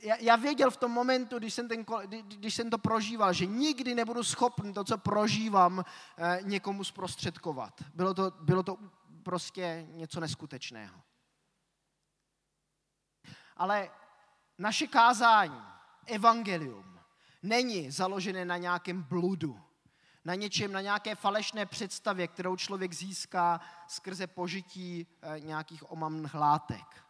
já, 0.00 0.16
já 0.16 0.36
věděl 0.36 0.70
v 0.70 0.76
tom 0.76 0.90
momentu, 0.90 1.38
když 1.38 1.54
jsem, 1.54 1.68
ten, 1.68 1.84
když 2.06 2.54
jsem 2.54 2.70
to 2.70 2.78
prožíval, 2.78 3.32
že 3.32 3.46
nikdy 3.46 3.94
nebudu 3.94 4.24
schopný 4.24 4.72
to, 4.72 4.84
co 4.84 4.98
prožívám, 4.98 5.84
eh, 6.18 6.38
někomu 6.42 6.84
zprostředkovat. 6.84 7.74
Bylo 7.94 8.14
to, 8.14 8.32
bylo 8.40 8.62
to 8.62 8.76
prostě 9.22 9.86
něco 9.90 10.20
neskutečného. 10.20 11.00
Ale 13.56 13.90
naše 14.58 14.86
kázání, 14.86 15.62
evangelium, 16.06 17.00
není 17.42 17.90
založené 17.90 18.44
na 18.44 18.56
nějakém 18.56 19.02
bludu, 19.02 19.63
na 20.24 20.34
něčem, 20.34 20.72
na 20.72 20.80
nějaké 20.80 21.14
falešné 21.14 21.66
představě, 21.66 22.28
kterou 22.28 22.56
člověk 22.56 22.92
získá 22.92 23.60
skrze 23.88 24.26
požití 24.26 25.06
eh, 25.22 25.40
nějakých 25.40 25.90
omamných 25.90 26.34
látek. 26.34 27.04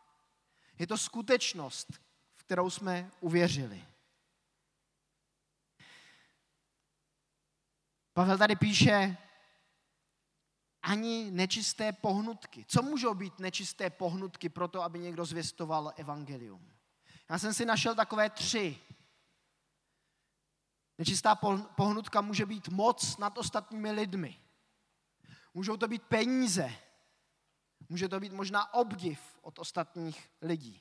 Je 0.79 0.87
to 0.87 0.99
skutečnost, 0.99 1.89
v 2.37 2.45
kterou 2.45 2.71
jsme 2.71 3.11
uvěřili. 3.21 3.85
Pavel 8.13 8.39
tady 8.39 8.57
píše, 8.57 9.17
ani 10.83 11.31
nečisté 11.31 11.93
pohnutky. 11.93 12.65
Co 12.69 12.83
můžou 12.83 13.15
být 13.15 13.39
nečisté 13.39 13.91
pohnutky 13.91 14.49
pro 14.49 14.69
to, 14.69 14.83
aby 14.83 14.99
někdo 14.99 15.25
zvěstoval 15.25 15.93
evangelium? 15.97 16.73
Já 17.29 17.39
jsem 17.39 17.55
si 17.55 17.65
našel 17.65 17.95
takové 17.95 18.31
tři. 18.31 18.79
Nečistá 20.99 21.35
pohnutka 21.75 22.21
může 22.21 22.47
být 22.47 22.69
moc 22.69 23.17
nad 23.17 23.39
ostatními 23.39 23.93
lidmi. 23.93 24.41
Můžou 25.55 25.77
to 25.77 25.89
být 25.89 26.03
peníze. 26.03 26.73
Může 27.89 28.09
to 28.09 28.21
být 28.21 28.33
možná 28.33 28.75
obdiv 28.75 29.21
od 29.43 29.59
ostatních 29.59 30.31
lidí. 30.43 30.81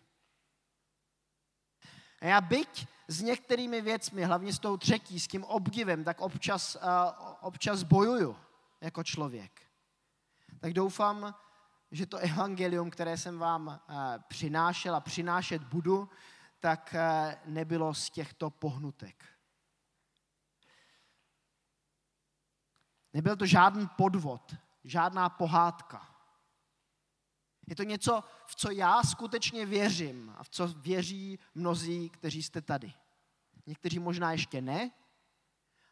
A 2.22 2.26
já 2.26 2.42
byť 2.42 2.88
s 3.08 3.22
některými 3.22 3.82
věcmi, 3.82 4.24
hlavně 4.24 4.54
s 4.54 4.60
tou 4.60 4.78
třetí, 4.78 5.20
s 5.20 5.28
tím 5.28 5.44
obdivem, 5.44 6.04
tak 6.04 6.22
občas, 6.22 6.76
uh, 6.76 6.82
občas 7.42 7.84
bojuju 7.84 8.38
jako 8.82 9.04
člověk. 9.04 9.62
Tak 10.60 10.74
doufám, 10.74 11.36
že 11.92 12.06
to 12.06 12.18
evangelium, 12.18 12.90
které 12.90 13.18
jsem 13.18 13.40
vám 13.40 13.68
uh, 13.68 13.96
přinášel 14.28 14.96
a 14.96 15.00
přinášet 15.00 15.64
budu, 15.64 16.10
tak 16.60 16.96
uh, 16.96 17.54
nebylo 17.54 17.94
z 17.94 18.10
těchto 18.10 18.50
pohnutek. 18.50 19.33
Nebyl 23.14 23.36
to 23.36 23.46
žádný 23.46 23.88
podvod, 23.88 24.56
žádná 24.84 25.30
pohádka. 25.30 26.08
Je 27.68 27.76
to 27.76 27.84
něco, 27.84 28.24
v 28.46 28.56
co 28.56 28.72
já 28.72 29.04
skutečně 29.04 29.66
věřím 29.66 30.34
a 30.38 30.44
v 30.44 30.50
co 30.50 30.68
věří 30.68 31.40
mnozí, 31.56 32.10
kteří 32.10 32.44
jste 32.44 32.62
tady. 32.62 32.94
Někteří 33.66 34.00
možná 34.00 34.32
ještě 34.32 34.62
ne, 34.62 34.92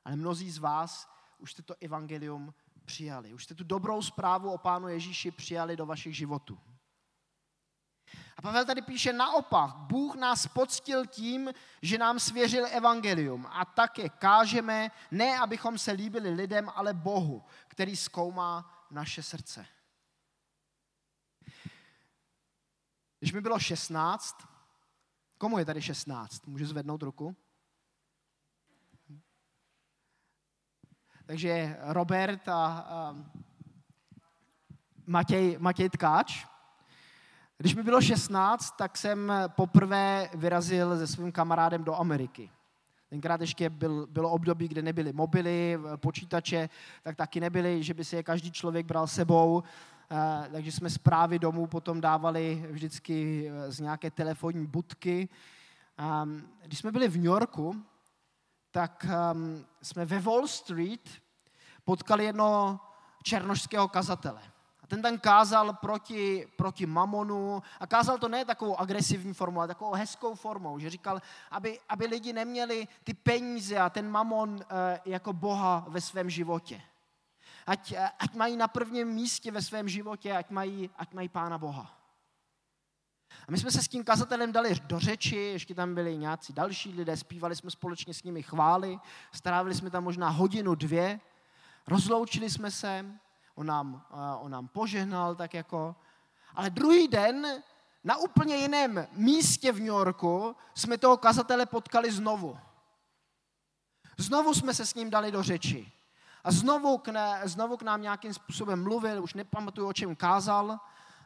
ale 0.06 0.16
mnozí 0.16 0.52
z 0.52 0.58
vás 0.58 1.10
už 1.38 1.52
jste 1.52 1.62
to 1.62 1.76
evangelium 1.82 2.54
přijali. 2.86 3.34
Už 3.34 3.44
jste 3.44 3.56
tu 3.56 3.64
dobrou 3.64 4.02
zprávu 4.02 4.52
o 4.52 4.58
Pánu 4.58 4.88
Ježíši 4.88 5.32
přijali 5.32 5.78
do 5.78 5.86
vašich 5.86 6.18
životů. 6.18 6.60
A 8.38 8.42
Pavel 8.42 8.66
tady 8.66 8.82
píše 8.82 9.14
naopak, 9.14 9.76
Bůh 9.76 10.16
nás 10.16 10.48
poctil 10.48 11.06
tím, 11.06 11.54
že 11.82 11.98
nám 11.98 12.20
svěřil 12.20 12.66
evangelium 12.72 13.48
a 13.50 13.66
také 13.66 14.10
kážeme, 14.10 14.92
ne 15.12 15.40
abychom 15.40 15.78
se 15.78 15.92
líbili 15.92 16.30
lidem, 16.30 16.72
ale 16.76 16.94
Bohu, 16.94 17.44
který 17.68 17.96
zkoumá 17.96 18.72
naše 18.92 19.24
srdce. 19.24 19.66
Když 23.20 23.34
mi 23.34 23.42
bylo 23.42 23.60
16, 23.60 24.48
komu 25.38 25.58
je 25.58 25.66
tady 25.66 25.82
16? 25.82 26.48
Můžu 26.48 26.66
zvednout 26.66 27.04
ruku? 27.04 27.36
takže 31.32 31.78
Robert 31.82 32.48
a, 32.48 32.66
a 32.68 33.16
Matěj, 35.06 35.58
Matěj 35.60 35.90
Tkáč. 35.90 36.46
Když 37.62 37.76
mi 37.76 37.84
bylo 37.84 38.02
16, 38.02 38.72
tak 38.78 38.98
jsem 38.98 39.34
poprvé 39.48 40.30
vyrazil 40.34 40.98
se 40.98 41.08
svým 41.08 41.32
kamarádem 41.32 41.84
do 41.84 41.96
Ameriky. 41.96 42.50
Tenkrát 43.10 43.42
ještě 43.42 43.70
byl, 43.70 44.08
bylo 44.08 44.30
období, 44.30 44.68
kde 44.68 44.82
nebyly 44.82 45.14
mobily, 45.14 45.80
počítače, 45.96 46.70
tak 47.04 47.16
taky 47.16 47.40
nebyly, 47.40 47.84
že 47.84 47.94
by 47.94 48.06
si 48.06 48.16
je 48.16 48.24
každý 48.24 48.52
člověk 48.52 48.86
bral 48.86 49.08
sebou. 49.08 49.64
Eh, 50.12 50.50
takže 50.52 50.72
jsme 50.72 50.90
zprávy 50.90 51.40
domů 51.40 51.68
potom 51.68 52.02
dávali 52.02 52.66
vždycky 52.72 53.50
z 53.68 53.80
nějaké 53.80 54.12
telefonní 54.12 54.68
budky. 54.68 55.30
Ehm, 55.98 56.48
když 56.66 56.80
jsme 56.80 56.92
byli 56.92 57.08
v 57.08 57.16
New 57.16 57.26
Yorku, 57.26 57.84
tak 58.72 59.06
ehm, 59.10 59.66
jsme 59.82 60.06
ve 60.06 60.20
Wall 60.20 60.48
Street 60.48 61.10
potkali 61.84 62.26
jedno 62.26 62.80
černožského 63.24 63.88
kazatele 63.88 64.51
ten 64.92 65.02
tam 65.02 65.18
kázal 65.18 65.74
proti, 65.74 66.48
proti 66.56 66.86
mamonu 66.86 67.64
a 67.80 67.88
kázal 67.88 68.18
to 68.18 68.28
ne 68.28 68.46
takovou 68.46 68.80
agresivní 68.80 69.34
formou, 69.34 69.60
ale 69.60 69.68
takovou 69.68 69.94
hezkou 69.94 70.36
formou, 70.36 70.80
že 70.80 70.90
říkal, 70.90 71.22
aby, 71.52 71.80
aby 71.90 72.06
lidi 72.06 72.34
neměli 72.34 72.88
ty 73.04 73.14
peníze 73.14 73.78
a 73.78 73.90
ten 73.90 74.12
mamon 74.12 74.60
e, 74.60 75.00
jako 75.06 75.34
Boha 75.34 75.86
ve 75.88 76.02
svém 76.02 76.30
životě. 76.30 76.82
Ať, 77.68 77.92
eh, 77.92 78.10
ať 78.20 78.36
mají 78.36 78.58
na 78.58 78.68
prvním 78.68 79.08
místě 79.08 79.52
ve 79.52 79.62
svém 79.62 79.90
životě, 79.90 80.34
ať 80.34 80.50
mají, 80.50 80.90
ať 80.98 81.14
mají 81.14 81.30
Pána 81.30 81.58
Boha. 81.58 81.98
A 83.48 83.52
my 83.52 83.58
jsme 83.58 83.72
se 83.72 83.84
s 83.84 83.88
tím 83.88 84.04
kazatelem 84.04 84.52
dali 84.52 84.76
do 84.84 85.00
řeči, 85.00 85.36
ještě 85.36 85.76
tam 85.76 85.96
byli 85.96 86.18
nějací 86.18 86.54
další 86.54 86.94
lidé, 86.94 87.18
zpívali 87.18 87.56
jsme 87.56 87.72
společně 87.72 88.14
s 88.14 88.24
nimi 88.24 88.44
chvály, 88.44 89.00
strávili 89.32 89.76
jsme 89.76 89.90
tam 89.90 90.04
možná 90.04 90.30
hodinu, 90.30 90.76
dvě, 90.76 91.20
rozloučili 91.88 92.50
jsme 92.50 92.72
se 92.72 93.06
on 93.62 93.68
nám, 93.68 94.06
on 94.40 94.52
nám 94.52 94.68
požehnal 94.68 95.36
tak 95.36 95.54
jako. 95.54 95.96
Ale 96.56 96.70
druhý 96.70 97.08
den 97.08 97.64
na 98.04 98.18
úplně 98.18 98.56
jiném 98.56 99.08
místě 99.12 99.72
v 99.72 99.80
New 99.80 99.88
Yorku 99.88 100.56
jsme 100.76 100.98
toho 100.98 101.18
kazatele 101.18 101.66
potkali 101.66 102.12
znovu. 102.12 102.58
Znovu 104.18 104.54
jsme 104.54 104.74
se 104.74 104.86
s 104.86 104.96
ním 104.96 105.10
dali 105.10 105.32
do 105.32 105.44
řeči. 105.44 105.92
A 106.44 106.52
znovu 106.52 106.98
k, 106.98 107.08
ne, 107.08 107.42
znovu 107.44 107.78
k 107.78 107.82
nám 107.82 108.02
nějakým 108.02 108.34
způsobem 108.34 108.84
mluvil, 108.84 109.24
už 109.24 109.34
nepamatuju, 109.34 109.88
o 109.88 109.94
čem 109.94 110.16
kázal, 110.16 110.80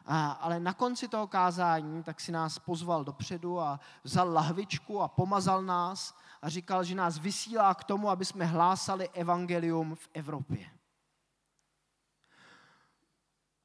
a, 0.06 0.30
ale 0.30 0.60
na 0.60 0.72
konci 0.72 1.08
toho 1.08 1.26
kázání 1.26 2.02
tak 2.02 2.20
si 2.20 2.32
nás 2.32 2.58
pozval 2.58 3.04
dopředu 3.04 3.60
a 3.60 3.80
vzal 4.04 4.32
lahvičku 4.32 5.00
a 5.00 5.08
pomazal 5.08 5.62
nás 5.62 6.14
a 6.42 6.48
říkal, 6.48 6.84
že 6.84 6.94
nás 6.94 7.18
vysílá 7.18 7.74
k 7.74 7.84
tomu, 7.84 8.10
aby 8.10 8.24
jsme 8.24 8.44
hlásali 8.44 9.08
evangelium 9.08 9.94
v 9.94 10.08
Evropě. 10.14 10.75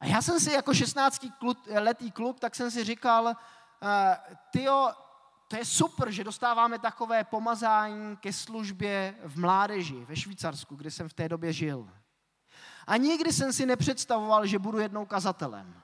A 0.01 0.05
já 0.05 0.21
jsem 0.21 0.39
si 0.39 0.51
jako 0.51 0.73
16 0.73 1.25
letý 1.79 2.11
kluk, 2.11 2.39
tak 2.39 2.55
jsem 2.55 2.71
si 2.71 2.83
říkal, 2.83 3.25
uh, 3.25 3.33
tyjo, 4.51 4.89
to 5.47 5.55
je 5.55 5.65
super, 5.65 6.11
že 6.11 6.23
dostáváme 6.23 6.79
takové 6.79 7.23
pomazání 7.23 8.17
ke 8.17 8.33
službě 8.33 9.15
v 9.23 9.39
mládeži 9.39 10.05
ve 10.05 10.15
Švýcarsku, 10.15 10.75
kde 10.75 10.91
jsem 10.91 11.09
v 11.09 11.13
té 11.13 11.29
době 11.29 11.53
žil. 11.53 11.89
A 12.87 12.97
nikdy 12.97 13.33
jsem 13.33 13.53
si 13.53 13.65
nepředstavoval, 13.65 14.45
že 14.45 14.59
budu 14.59 14.79
jednou 14.79 15.05
kazatelem. 15.05 15.81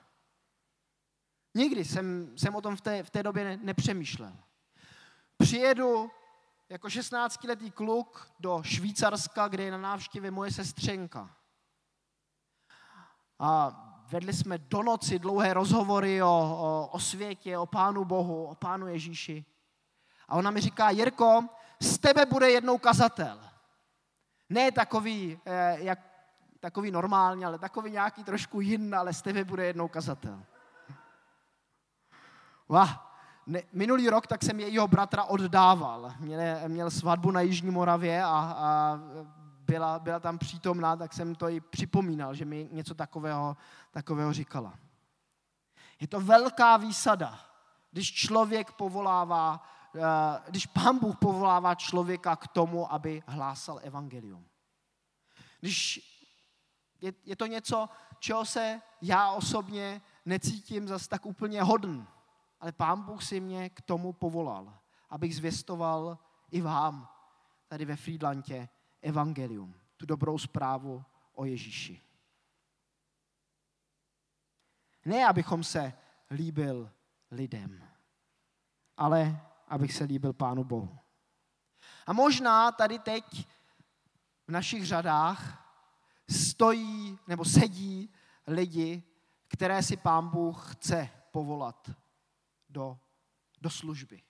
Nikdy 1.56 1.86
jsem, 1.86 2.38
jsem 2.38 2.56
o 2.56 2.62
tom 2.62 2.76
v 2.76 2.82
té, 2.82 3.04
v 3.04 3.10
té 3.10 3.24
době 3.24 3.44
ne, 3.44 3.58
nepřemýšlel. 3.58 4.38
Přijedu 5.38 6.12
jako 6.70 6.88
16-letý 6.88 7.72
kluk 7.72 8.32
do 8.40 8.64
Švýcarska, 8.64 9.48
kde 9.48 9.64
je 9.64 9.72
na 9.72 9.78
návštěvě 9.78 10.32
moje 10.32 10.52
sestřenka. 10.52 11.36
A 13.40 13.84
vedli 14.12 14.34
jsme 14.34 14.58
do 14.58 14.84
noci 14.84 15.20
dlouhé 15.20 15.54
rozhovory 15.54 16.24
o, 16.24 16.28
o, 16.28 16.90
o 16.92 17.00
světě, 17.00 17.58
o 17.58 17.66
Pánu 17.66 18.06
Bohu, 18.06 18.46
o 18.46 18.56
Pánu 18.56 18.88
Ježíši. 18.88 19.46
A 20.28 20.36
ona 20.36 20.52
mi 20.52 20.62
říká, 20.62 20.90
Jirko, 20.90 21.44
z 21.80 21.98
tebe 21.98 22.26
bude 22.26 22.52
jednou 22.52 22.78
kazatel. 22.78 23.40
Ne 24.50 24.72
takový, 24.72 25.40
eh, 25.46 25.78
jak, 25.80 26.00
takový 26.60 26.92
normální, 26.92 27.46
ale 27.46 27.60
takový 27.60 27.92
nějaký 27.92 28.24
trošku 28.24 28.62
jiný, 28.62 28.94
ale 28.94 29.14
z 29.14 29.22
tebe 29.22 29.44
bude 29.44 29.66
jednou 29.66 29.88
kazatel. 29.88 30.44
Vah, 32.70 33.20
ne, 33.48 33.62
minulý 33.74 34.10
rok 34.10 34.28
tak 34.28 34.44
jsem 34.44 34.60
jejího 34.60 34.88
bratra 34.88 35.24
oddával. 35.24 36.14
Měl, 36.20 36.40
měl 36.68 36.92
svatbu 36.92 37.32
na 37.32 37.42
Jižní 37.42 37.72
Moravě 37.72 38.24
a, 38.24 38.28
a 38.30 39.00
byla, 39.68 40.00
byla 40.00 40.20
tam 40.20 40.38
přítomná, 40.38 40.96
tak 40.96 41.14
jsem 41.14 41.36
to 41.36 41.50
i 41.50 41.60
připomínal, 41.60 42.36
že 42.36 42.46
mi 42.46 42.70
něco 42.72 42.96
takového, 42.96 43.58
takového 43.92 44.34
říkala. 44.34 44.74
Je 46.00 46.08
to 46.08 46.22
velká 46.22 46.78
výsada, 46.78 47.40
když 47.92 48.14
člověk 48.14 48.72
povolává, 48.72 49.64
eh, 49.96 50.00
když 50.50 50.66
pán 50.66 51.00
Bůh 51.00 51.18
povolává 51.18 51.76
člověka 51.76 52.36
k 52.36 52.48
tomu, 52.48 52.94
aby 52.94 53.24
hlásal 53.28 53.80
evangelium. 53.84 54.46
Když 55.60 56.02
je, 57.02 57.14
je 57.26 57.36
to 57.36 57.46
něco, 57.46 57.90
čeho 58.20 58.46
se 58.46 58.82
já 59.02 59.32
osobně 59.32 60.02
necítím 60.26 60.88
zas 60.88 61.08
tak 61.08 61.26
úplně 61.26 61.64
hodn, 61.64 62.02
ale 62.60 62.72
pán 62.72 63.02
Bůh 63.02 63.24
si 63.24 63.40
mě 63.40 63.70
k 63.70 63.82
tomu 63.82 64.14
povolal, 64.14 64.74
abych 65.10 65.36
zvěstoval 65.36 66.18
i 66.52 66.62
vám 66.62 67.10
tady 67.68 67.86
ve 67.86 67.96
Friedlandě 67.96 68.70
evangelium, 69.08 69.76
tu 69.98 70.06
dobrou 70.06 70.38
zprávu 70.38 71.06
o 71.34 71.46
Ježíši. 71.46 72.02
Ne, 75.06 75.26
abychom 75.26 75.64
se 75.64 75.94
líbil 76.32 76.92
lidem, 77.32 77.90
ale 78.98 79.42
abych 79.68 79.94
se 79.94 80.04
líbil 80.04 80.34
Pánu 80.34 80.64
Bohu. 80.64 81.00
A 82.06 82.14
možná 82.14 82.72
tady 82.72 83.00
teď 83.00 83.48
v 84.48 84.52
našich 84.52 84.86
řadách 84.86 85.64
stojí 86.30 87.20
nebo 87.28 87.46
sedí 87.46 88.14
lidi, 88.48 89.04
které 89.48 89.84
si 89.84 89.98
Pán 89.98 90.30
Bůh 90.30 90.74
chce 90.74 91.10
povolat 91.32 91.90
do, 92.70 93.00
do 93.62 93.70
služby. 93.70 94.27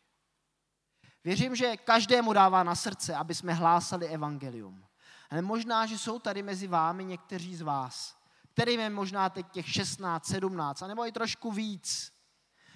Věřím, 1.28 1.56
že 1.56 1.78
každému 1.78 2.34
dává 2.34 2.64
na 2.64 2.76
srdce, 2.76 3.16
aby 3.16 3.36
jsme 3.36 3.54
hlásali 3.54 4.08
evangelium. 4.08 4.86
Ale 5.30 5.42
možná, 5.42 5.86
že 5.86 5.98
jsou 5.98 6.20
tady 6.20 6.44
mezi 6.44 6.68
vámi 6.68 7.06
někteří 7.06 7.56
z 7.56 7.62
vás, 7.62 8.18
kterým 8.54 8.80
je 8.80 8.90
možná 8.90 9.30
teď 9.30 9.52
těch 9.52 9.70
16, 9.70 10.26
17, 10.26 10.82
anebo 10.82 11.08
i 11.08 11.12
trošku 11.12 11.52
víc, 11.52 12.14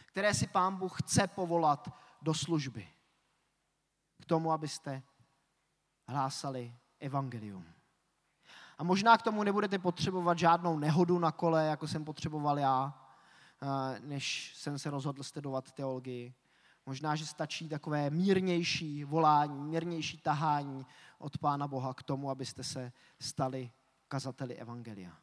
které 0.06 0.34
si 0.34 0.48
Pán 0.48 0.76
Bůh 0.76 1.02
chce 1.02 1.28
povolat 1.28 1.90
do 2.22 2.34
služby. 2.34 2.88
K 4.22 4.26
tomu, 4.26 4.52
abyste 4.52 5.04
hlásali 6.08 6.76
evangelium. 7.00 7.66
A 8.78 8.84
možná 8.84 9.18
k 9.18 9.22
tomu 9.22 9.44
nebudete 9.44 9.80
potřebovat 9.80 10.38
žádnou 10.38 10.80
nehodu 10.80 11.20
na 11.20 11.32
kole, 11.32 11.66
jako 11.66 11.88
jsem 11.88 12.06
potřeboval 12.06 12.60
já, 12.60 13.08
eh, 13.62 14.00
než 14.00 14.56
jsem 14.56 14.80
se 14.80 14.90
rozhodl 14.90 15.24
studovat 15.24 15.72
teologii. 15.72 16.34
Možná, 16.86 17.16
že 17.16 17.26
stačí 17.26 17.70
takové 17.70 18.10
mírnější 18.10 19.04
volání, 19.04 19.64
mírnější 19.64 20.18
tahání 20.18 20.86
od 21.20 21.38
Pána 21.38 21.68
Boha 21.68 21.94
k 21.94 22.04
tomu, 22.04 22.30
abyste 22.30 22.64
se 22.64 22.92
stali 23.20 23.72
kazateli 24.08 24.56
Evangelia. 24.56 25.18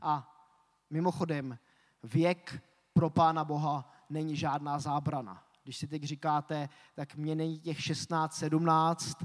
A 0.00 0.36
mimochodem, 0.90 1.58
věk 2.02 2.62
pro 2.92 3.10
Pána 3.10 3.44
Boha 3.44 3.92
není 4.10 4.36
žádná 4.36 4.78
zábrana. 4.78 5.44
Když 5.62 5.76
si 5.76 5.86
teď 5.86 6.02
říkáte, 6.02 6.68
tak 6.94 7.14
mě 7.14 7.34
není 7.34 7.60
těch 7.60 7.82
16, 7.82 8.34
17, 8.34 9.18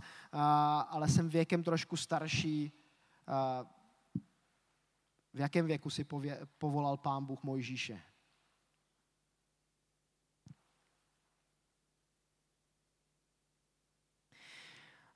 ale 0.90 1.10
jsem 1.10 1.30
věkem 1.30 1.64
trošku 1.64 1.98
starší, 1.98 2.72
v 5.34 5.40
jakém 5.40 5.66
věku 5.66 5.90
si 5.90 6.06
povolal 6.58 6.98
Pán 6.98 7.26
Bůh 7.26 7.44
Mojžíše? 7.44 8.02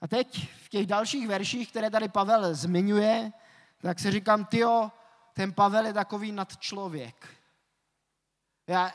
A 0.02 0.08
teď 0.08 0.50
v 0.66 0.70
těch 0.70 0.86
dalších 0.86 1.28
verších, 1.28 1.70
které 1.70 1.90
tady 1.90 2.08
Pavel 2.10 2.56
zmiňuje, 2.56 3.32
tak 3.82 4.00
si 4.00 4.12
říkám, 4.12 4.46
tyjo, 4.46 4.92
ten 5.34 5.54
Pavel 5.54 5.86
je 5.86 5.94
takový 5.94 6.32
nadčlověk. 6.32 7.28
Já, 8.68 8.92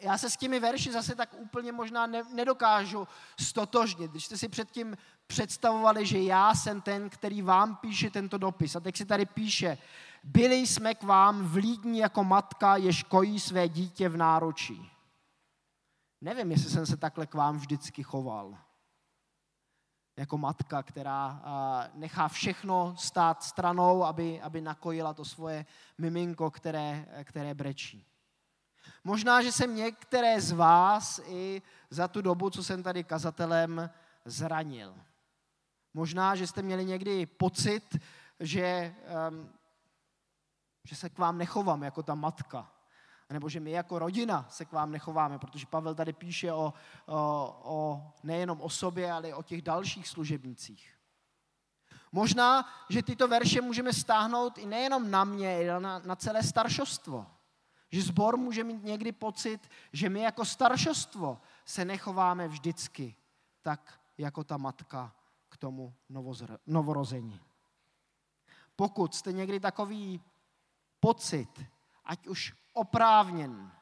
já 0.00 0.18
se 0.18 0.30
s 0.30 0.36
těmi 0.36 0.60
verši 0.60 0.92
zase 0.92 1.14
tak 1.14 1.34
úplně 1.38 1.72
možná 1.72 2.06
ne, 2.06 2.22
nedokážu 2.34 3.08
stotožnit. 3.40 4.10
Když 4.10 4.24
jste 4.24 4.38
si 4.38 4.48
předtím 4.48 4.96
představovali, 5.26 6.06
že 6.06 6.18
já 6.18 6.54
jsem 6.54 6.80
ten, 6.80 7.10
který 7.10 7.42
vám 7.42 7.76
píše 7.76 8.10
tento 8.10 8.38
dopis. 8.38 8.76
A 8.76 8.80
teď 8.80 8.96
si 8.96 9.06
tady 9.06 9.26
píše, 9.26 9.78
byli 10.22 10.56
jsme 10.56 10.94
k 10.94 11.02
vám 11.02 11.46
vlídní 11.46 11.98
jako 11.98 12.24
matka, 12.24 12.76
jež 12.76 13.02
kojí 13.02 13.40
své 13.40 13.68
dítě 13.68 14.08
v 14.08 14.16
náručí. 14.16 14.90
Nevím, 16.20 16.50
jestli 16.50 16.70
jsem 16.70 16.86
se 16.86 16.96
takhle 16.96 17.26
k 17.26 17.34
vám 17.34 17.58
vždycky 17.58 18.02
choval. 18.02 18.58
Jako 20.22 20.38
matka, 20.38 20.82
která 20.82 21.42
nechá 21.94 22.28
všechno 22.28 22.94
stát 22.96 23.42
stranou, 23.42 24.04
aby, 24.04 24.40
aby 24.40 24.60
nakojila 24.60 25.14
to 25.14 25.24
svoje 25.24 25.66
miminko, 25.98 26.50
které, 26.50 27.06
které 27.24 27.54
brečí. 27.54 28.06
Možná, 29.04 29.42
že 29.42 29.52
jsem 29.52 29.76
některé 29.76 30.40
z 30.40 30.52
vás 30.52 31.20
i 31.26 31.62
za 31.90 32.08
tu 32.08 32.22
dobu, 32.22 32.50
co 32.50 32.64
jsem 32.64 32.82
tady 32.82 33.04
kazatelem, 33.04 33.90
zranil. 34.24 34.94
Možná, 35.94 36.36
že 36.36 36.46
jste 36.46 36.62
měli 36.62 36.84
někdy 36.84 37.26
pocit, 37.26 37.98
že, 38.40 38.94
um, 39.30 39.50
že 40.84 40.96
se 40.96 41.10
k 41.10 41.18
vám 41.18 41.38
nechovám 41.38 41.82
jako 41.82 42.02
ta 42.02 42.14
matka. 42.14 42.71
Nebo 43.32 43.48
že 43.48 43.60
my 43.60 43.70
jako 43.70 43.98
rodina 43.98 44.46
se 44.50 44.64
k 44.64 44.72
vám 44.72 44.90
nechováme, 44.90 45.38
protože 45.38 45.66
Pavel 45.66 45.94
tady 45.94 46.12
píše 46.12 46.52
o, 46.52 46.72
o, 47.06 47.60
o 47.64 48.12
nejenom 48.22 48.60
o 48.60 48.70
sobě, 48.70 49.12
ale 49.12 49.28
i 49.28 49.32
o 49.32 49.42
těch 49.42 49.62
dalších 49.62 50.08
služebnicích. 50.08 50.98
Možná, 52.12 52.68
že 52.88 53.02
tyto 53.02 53.28
verše 53.28 53.60
můžeme 53.60 53.92
stáhnout 53.92 54.58
i 54.58 54.66
nejenom 54.66 55.10
na 55.10 55.24
mě, 55.24 55.70
ale 55.70 55.80
na, 55.80 55.98
na 55.98 56.16
celé 56.16 56.42
staršostvo. 56.42 57.26
Že 57.90 58.02
zbor 58.02 58.36
může 58.36 58.64
mít 58.64 58.84
někdy 58.84 59.12
pocit, 59.12 59.70
že 59.92 60.08
my 60.08 60.20
jako 60.20 60.44
staršostvo 60.44 61.40
se 61.64 61.84
nechováme 61.84 62.48
vždycky 62.48 63.16
tak, 63.62 64.00
jako 64.18 64.44
ta 64.44 64.56
matka 64.56 65.14
k 65.48 65.56
tomu 65.56 65.94
novorození. 66.66 67.40
Pokud 68.76 69.14
jste 69.14 69.32
někdy 69.32 69.60
takový 69.60 70.20
pocit, 71.00 71.64
ať 72.04 72.26
už 72.26 72.54
oprávněn 72.72 73.72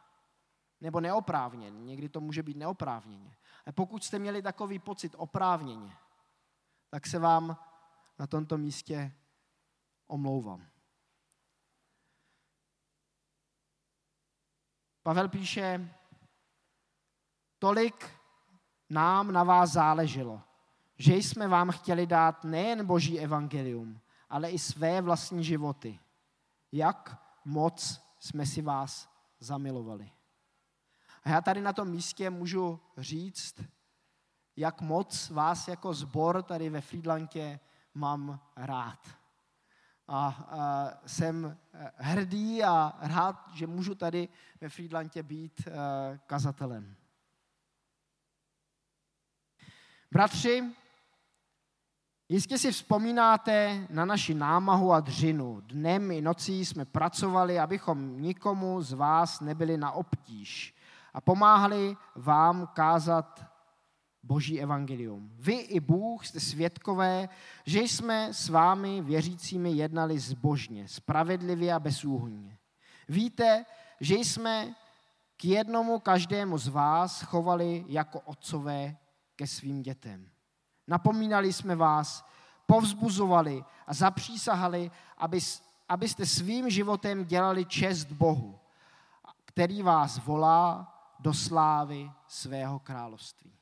nebo 0.81 1.01
neoprávněn, 1.01 1.85
někdy 1.85 2.09
to 2.09 2.21
může 2.21 2.43
být 2.43 2.57
neoprávněně, 2.57 3.37
a 3.67 3.73
pokud 3.73 4.05
jste 4.05 4.19
měli 4.19 4.43
takový 4.43 4.79
pocit 4.79 5.15
oprávněně, 5.17 5.97
tak 6.91 7.07
se 7.07 7.19
vám 7.19 7.57
na 8.19 8.27
tomto 8.27 8.59
místě 8.59 9.13
omlouvám. 10.07 10.67
Pavel 15.03 15.29
píše, 15.29 15.95
tolik 17.59 18.11
nám 18.91 19.33
na 19.33 19.45
vás 19.45 19.73
záleželo, 19.73 20.43
že 20.99 21.15
jsme 21.17 21.49
vám 21.49 21.71
chtěli 21.71 22.07
dát 22.07 22.45
nejen 22.45 22.87
boží 22.87 23.21
evangelium, 23.21 24.01
ale 24.29 24.51
i 24.51 24.59
své 24.59 25.03
vlastní 25.03 25.45
životy. 25.45 26.01
Jak 26.73 27.23
moc 27.45 28.10
jsme 28.21 28.47
si 28.47 28.63
vás 28.63 29.11
zamilovali. 29.39 30.13
A 31.23 31.31
já 31.31 31.41
tady 31.41 31.61
na 31.61 31.73
tom 31.73 31.89
místě 31.89 32.31
můžu 32.31 32.81
říct, 32.97 33.55
jak 34.57 34.81
moc 34.81 35.31
vás 35.31 35.69
jako 35.69 35.95
zbor 35.95 36.43
tady 36.43 36.71
ve 36.71 36.81
Friedlandě 36.81 37.61
mám 37.95 38.41
rád. 38.57 39.09
A, 40.09 40.29
a 40.29 40.91
jsem 41.07 41.59
hrdý 41.97 42.65
a 42.65 42.99
rád, 43.01 43.49
že 43.55 43.67
můžu 43.67 43.95
tady 43.95 44.29
ve 44.61 44.69
Friedlandě 44.69 45.23
být 45.23 45.67
uh, 45.67 45.73
kazatelem. 46.27 46.97
Bratři, 50.11 50.75
Jistě 52.33 52.59
si 52.59 52.73
vzpomínáte 52.73 53.87
na 53.91 54.05
naši 54.05 54.35
námahu 54.35 54.93
a 54.93 55.01
dřinu. 55.01 55.61
Dnem 55.61 56.11
i 56.11 56.21
nocí 56.21 56.65
jsme 56.65 56.85
pracovali, 56.85 57.59
abychom 57.59 58.23
nikomu 58.23 58.83
z 58.83 58.93
vás 58.93 59.41
nebyli 59.41 59.77
na 59.77 59.93
obtíž 59.93 60.75
a 61.15 61.21
pomáhali 61.21 61.97
vám 62.17 62.69
kázat 62.75 63.45
Boží 64.23 64.61
evangelium. 64.61 65.31
Vy 65.35 65.53
i 65.53 65.81
Bůh 65.81 66.27
jste 66.27 66.41
svědkové, 66.41 67.29
že 67.67 67.81
jsme 67.81 68.35
s 68.35 68.49
vámi 68.49 69.03
věřícími 69.03 69.73
jednali 69.73 70.19
zbožně, 70.19 70.89
spravedlivě 70.89 71.75
a 71.75 71.81
bezúhonně. 71.81 72.59
Víte, 73.09 73.65
že 74.01 74.15
jsme 74.15 74.75
k 75.37 75.45
jednomu 75.45 75.99
každému 75.99 76.59
z 76.59 76.69
vás 76.69 77.23
chovali 77.23 77.85
jako 77.89 78.21
otcové 78.21 78.97
ke 79.37 79.47
svým 79.47 79.83
dětem. 79.83 80.31
Napomínali 80.91 81.53
jsme 81.53 81.77
vás, 81.77 82.27
povzbuzovali 82.67 83.65
a 83.87 83.95
zapřísahali, 83.95 84.91
aby, 85.17 85.39
abyste 85.89 86.27
svým 86.27 86.71
životem 86.71 87.25
dělali 87.25 87.65
čest 87.65 88.05
Bohu, 88.05 88.61
který 89.45 89.83
vás 89.83 90.19
volá 90.19 90.95
do 91.19 91.35
slávy 91.35 92.11
svého 92.27 92.79
království. 92.79 93.59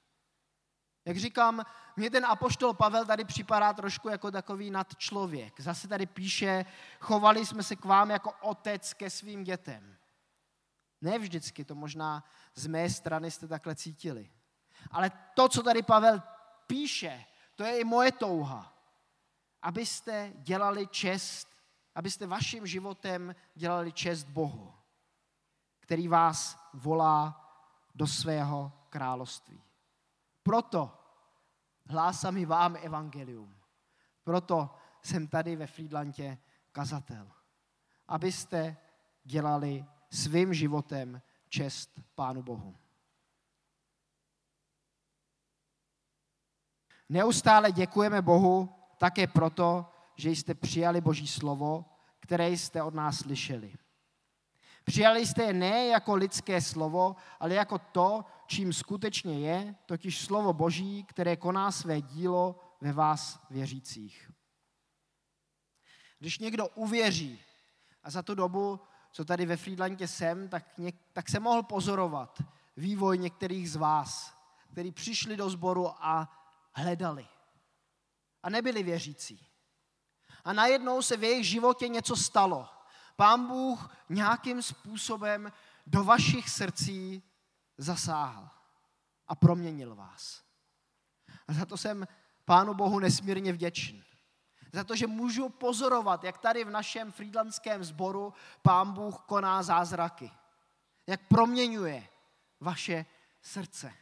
Jak 1.04 1.16
říkám, 1.16 1.62
mě 1.96 2.10
ten 2.10 2.26
apoštol 2.26 2.74
Pavel 2.74 3.06
tady 3.06 3.24
připadá 3.24 3.72
trošku 3.72 4.08
jako 4.08 4.30
takový 4.30 4.70
nadčlověk. 4.70 5.60
Zase 5.60 5.88
tady 5.88 6.06
píše, 6.06 6.64
chovali 7.00 7.46
jsme 7.46 7.62
se 7.62 7.76
k 7.76 7.84
vám 7.84 8.10
jako 8.10 8.32
otec 8.40 8.92
ke 8.92 9.10
svým 9.10 9.44
dětem. 9.44 9.96
Ne 11.00 11.18
vždycky, 11.18 11.64
to 11.64 11.74
možná 11.74 12.24
z 12.54 12.66
mé 12.66 12.90
strany 12.90 13.30
jste 13.30 13.48
takhle 13.48 13.74
cítili. 13.74 14.30
Ale 14.90 15.10
to, 15.34 15.48
co 15.48 15.62
tady 15.62 15.82
Pavel 15.82 16.22
píše, 16.68 17.24
to 17.54 17.64
je 17.64 17.80
i 17.80 17.84
moje 17.84 18.12
touha, 18.12 18.74
abyste 19.62 20.32
dělali 20.36 20.86
čest, 20.86 21.48
abyste 21.94 22.26
vaším 22.26 22.66
životem 22.66 23.34
dělali 23.54 23.92
čest 23.92 24.24
Bohu, 24.24 24.74
který 25.80 26.08
vás 26.08 26.68
volá 26.74 27.44
do 27.94 28.06
svého 28.06 28.72
království. 28.90 29.62
Proto 30.42 30.98
hlásám 31.86 32.36
i 32.36 32.46
vám 32.46 32.76
evangelium. 32.82 33.56
Proto 34.24 34.74
jsem 35.02 35.26
tady 35.28 35.56
ve 35.56 35.66
Friedlandě 35.66 36.38
kazatel. 36.72 37.30
Abyste 38.08 38.76
dělali 39.24 39.84
svým 40.10 40.54
životem 40.54 41.22
čest 41.48 42.00
Pánu 42.14 42.42
Bohu. 42.42 42.76
Neustále 47.08 47.72
děkujeme 47.72 48.22
Bohu 48.22 48.74
také 48.98 49.26
proto, 49.26 49.86
že 50.16 50.30
jste 50.30 50.54
přijali 50.54 51.00
Boží 51.00 51.26
slovo, 51.26 51.84
které 52.20 52.48
jste 52.48 52.82
od 52.82 52.94
nás 52.94 53.18
slyšeli. 53.18 53.74
Přijali 54.84 55.26
jste 55.26 55.42
je 55.42 55.52
ne 55.52 55.86
jako 55.86 56.14
lidské 56.14 56.60
slovo, 56.60 57.16
ale 57.40 57.54
jako 57.54 57.78
to, 57.78 58.24
čím 58.46 58.72
skutečně 58.72 59.40
je, 59.40 59.74
totiž 59.86 60.20
slovo 60.20 60.52
Boží, 60.52 61.04
které 61.04 61.36
koná 61.36 61.72
své 61.72 62.00
dílo 62.00 62.60
ve 62.80 62.92
vás 62.92 63.46
věřících. 63.50 64.30
Když 66.18 66.38
někdo 66.38 66.68
uvěří, 66.68 67.40
a 68.02 68.10
za 68.10 68.22
tu 68.22 68.34
dobu, 68.34 68.80
co 69.12 69.24
tady 69.24 69.46
ve 69.46 69.56
Friedlandě 69.56 70.08
jsem, 70.08 70.48
tak, 70.48 70.78
něk, 70.78 70.96
tak 71.12 71.28
se 71.28 71.40
mohl 71.40 71.62
pozorovat 71.62 72.42
vývoj 72.76 73.18
některých 73.18 73.70
z 73.70 73.76
vás, 73.76 74.34
kteří 74.72 74.92
přišli 74.92 75.36
do 75.36 75.50
sboru 75.50 75.88
a 75.88 76.38
hledali. 76.78 77.28
A 78.42 78.50
nebyli 78.50 78.82
věřící. 78.82 79.46
A 80.44 80.52
najednou 80.52 81.02
se 81.02 81.16
v 81.16 81.24
jejich 81.24 81.46
životě 81.46 81.88
něco 81.88 82.16
stalo. 82.16 82.68
Pán 83.16 83.46
Bůh 83.46 83.96
nějakým 84.08 84.62
způsobem 84.62 85.52
do 85.86 86.04
vašich 86.04 86.50
srdcí 86.50 87.22
zasáhl 87.78 88.48
a 89.28 89.34
proměnil 89.34 89.94
vás. 89.94 90.42
A 91.48 91.52
za 91.52 91.66
to 91.66 91.76
jsem 91.76 92.08
Pánu 92.44 92.74
Bohu 92.74 92.98
nesmírně 92.98 93.52
vděčný. 93.52 94.04
Za 94.72 94.84
to, 94.84 94.96
že 94.96 95.06
můžu 95.06 95.48
pozorovat, 95.48 96.24
jak 96.24 96.38
tady 96.38 96.64
v 96.64 96.70
našem 96.70 97.12
frýdlandském 97.12 97.84
sboru 97.84 98.34
Pán 98.62 98.92
Bůh 98.92 99.18
koná 99.26 99.62
zázraky. 99.62 100.30
Jak 101.06 101.20
proměňuje 101.28 102.08
vaše 102.60 103.06
srdce. 103.42 103.94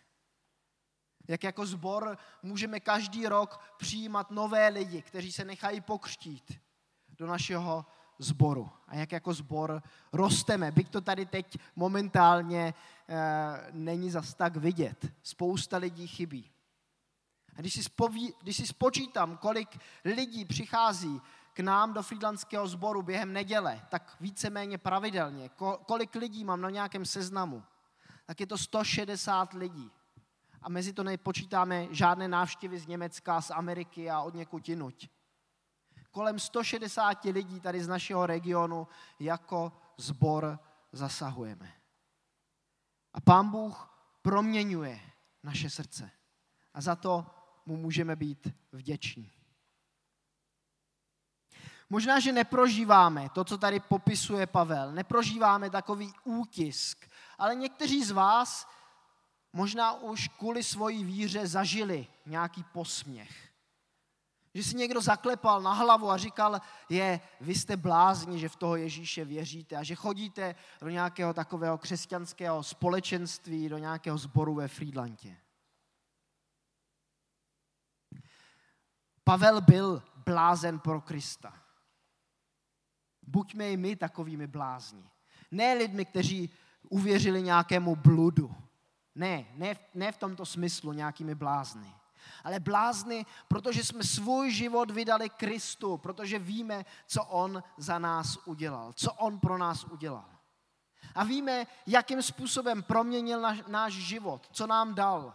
Jak 1.29 1.45
jako 1.45 1.67
zbor 1.67 2.19
můžeme 2.43 2.81
každý 2.81 3.27
rok 3.27 3.61
přijímat 3.77 4.31
nové 4.31 4.69
lidi, 4.69 5.03
kteří 5.03 5.33
se 5.33 5.45
nechají 5.45 5.81
pokřtít 5.81 6.61
do 7.09 7.27
našeho 7.27 7.87
zboru. 8.19 8.71
A 8.89 8.97
jak 8.97 9.12
jako 9.12 9.35
zbor 9.35 9.83
rosteme. 10.12 10.71
Byť 10.73 10.91
to 10.91 11.01
tady 11.01 11.27
teď 11.27 11.59
momentálně 11.77 12.75
e, 13.09 13.73
není 13.73 14.11
zas 14.11 14.35
tak 14.35 14.57
vidět. 14.57 15.12
Spousta 15.23 15.77
lidí 15.77 16.07
chybí. 16.07 16.51
A 17.57 17.61
když 17.61 17.75
si, 17.75 17.83
spoví, 17.83 18.35
když 18.43 18.57
si 18.57 18.67
spočítám, 18.67 19.37
kolik 19.37 19.79
lidí 20.05 20.45
přichází 20.45 21.21
k 21.53 21.61
nám 21.61 21.93
do 21.93 22.03
frýdlandského 22.03 22.69
sboru 22.69 23.03
během 23.03 23.33
neděle, 23.33 23.83
tak 23.89 24.17
víceméně 24.21 24.79
pravidelně, 24.79 25.51
kolik 25.87 26.15
lidí 26.15 26.45
mám 26.45 26.61
na 26.61 26.71
nějakém 26.71 27.05
seznamu, 27.05 27.62
tak 28.27 28.41
je 28.41 28.47
to 28.47 28.59
160 28.59 29.53
lidí. 29.53 29.91
A 30.62 30.69
mezi 30.69 30.92
to 30.92 31.05
nepočítáme 31.05 31.87
žádné 31.90 32.29
návštěvy 32.29 32.79
z 32.79 32.87
Německa, 32.87 33.40
z 33.40 33.51
Ameriky 33.51 34.11
a 34.11 34.21
od 34.21 34.35
někud 34.35 34.69
jinuť. 34.69 35.09
Kolem 36.11 36.38
160 36.38 37.25
lidí 37.25 37.61
tady 37.61 37.85
z 37.85 37.88
našeho 37.88 38.27
regionu 38.27 38.88
jako 39.21 39.73
zbor 39.97 40.59
zasahujeme. 40.92 41.73
A 43.14 43.21
pán 43.21 43.51
Bůh 43.51 43.90
proměňuje 44.23 45.01
naše 45.42 45.71
srdce. 45.71 46.11
A 46.75 46.81
za 46.81 46.97
to 46.97 47.27
mu 47.66 47.77
můžeme 47.77 48.16
být 48.16 48.49
vděční. 48.73 49.33
Možná, 51.90 52.21
že 52.21 52.33
neprožíváme 52.33 53.29
to, 53.29 53.45
co 53.45 53.59
tady 53.59 53.81
popisuje 53.81 54.47
Pavel, 54.47 54.92
neprožíváme 54.92 55.71
takový 55.71 56.12
útisk, 56.25 57.11
ale 57.38 57.55
někteří 57.55 58.05
z 58.05 58.11
vás 58.11 58.69
možná 59.57 59.92
už 59.92 60.29
kvůli 60.29 60.62
svojí 60.62 61.05
víře 61.05 61.47
zažili 61.47 62.07
nějaký 62.27 62.62
posměch. 62.62 63.53
Že 64.55 64.62
si 64.62 64.77
někdo 64.77 65.01
zaklepal 65.01 65.62
na 65.62 65.73
hlavu 65.73 66.11
a 66.11 66.16
říkal, 66.16 66.61
je, 66.88 67.21
vy 67.40 67.55
jste 67.55 67.77
blázni, 67.77 68.38
že 68.38 68.49
v 68.49 68.57
toho 68.57 68.77
Ježíše 68.77 69.25
věříte 69.25 69.77
a 69.77 69.83
že 69.83 69.95
chodíte 69.95 70.55
do 70.81 70.88
nějakého 70.88 71.35
takového 71.35 71.79
křesťanského 71.79 72.62
společenství, 72.62 73.69
do 73.69 73.79
nějakého 73.79 74.19
sboru 74.19 74.55
ve 74.55 74.69
Friedlandě. 74.69 75.37
Pavel 79.25 79.61
byl 79.61 80.03
blázen 80.16 80.79
pro 80.79 81.01
Krista. 81.01 81.53
Buďme 83.23 83.71
i 83.71 83.77
my 83.77 83.97
takovými 83.97 84.47
blázni. 84.47 85.11
Ne 85.51 85.75
lidmi, 85.75 86.05
kteří 86.05 86.51
uvěřili 86.88 87.42
nějakému 87.42 87.97
bludu. 87.97 88.65
Ne, 89.16 89.46
ne, 89.55 89.76
ne 89.94 90.12
v 90.12 90.16
tomto 90.16 90.46
smyslu 90.46 90.92
nějakými 90.92 91.35
blázny. 91.35 91.94
Ale 92.44 92.61
blázny, 92.61 93.26
protože 93.48 93.85
jsme 93.85 94.05
svůj 94.05 94.50
život 94.50 94.90
vydali 94.90 95.29
Kristu, 95.29 95.96
protože 95.96 96.38
víme, 96.38 96.85
co 97.07 97.24
On 97.24 97.62
za 97.76 97.98
nás 97.98 98.38
udělal, 98.44 98.92
co 98.92 99.12
On 99.12 99.38
pro 99.38 99.59
nás 99.59 99.85
udělal. 99.85 100.24
A 101.14 101.24
víme, 101.24 101.66
jakým 101.87 102.22
způsobem 102.22 102.83
proměnil 102.83 103.40
naš, 103.40 103.59
náš 103.68 103.92
život, 103.92 104.48
co 104.52 104.66
nám 104.66 104.94
dal. 104.94 105.35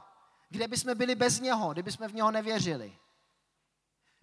Kde 0.50 0.68
bychom 0.68 0.98
byli 0.98 1.16
bez 1.16 1.40
něho, 1.40 1.74
kdyby 1.74 1.92
jsme 1.92 2.08
v 2.08 2.14
něho 2.14 2.32
nevěřili. 2.32 2.98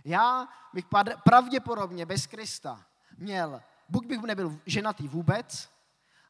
Já 0.04 0.48
bych 0.72 0.86
pravděpodobně 1.24 2.06
bez 2.06 2.26
Krista 2.26 2.86
měl, 3.16 3.62
buď 3.88 4.06
bych 4.06 4.20
nebyl 4.20 4.60
ženatý 4.66 5.08
vůbec 5.08 5.70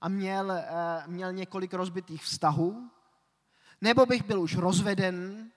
a 0.01 0.09
měl, 0.09 0.53
eh, 0.53 0.67
měl 1.07 1.33
několik 1.33 1.75
rozbitých 1.75 2.25
vztahů, 2.25 2.91
nebo 3.81 4.07
bych 4.07 4.23
byl 4.23 4.41
už 4.41 4.57
rozveden, 4.57 5.51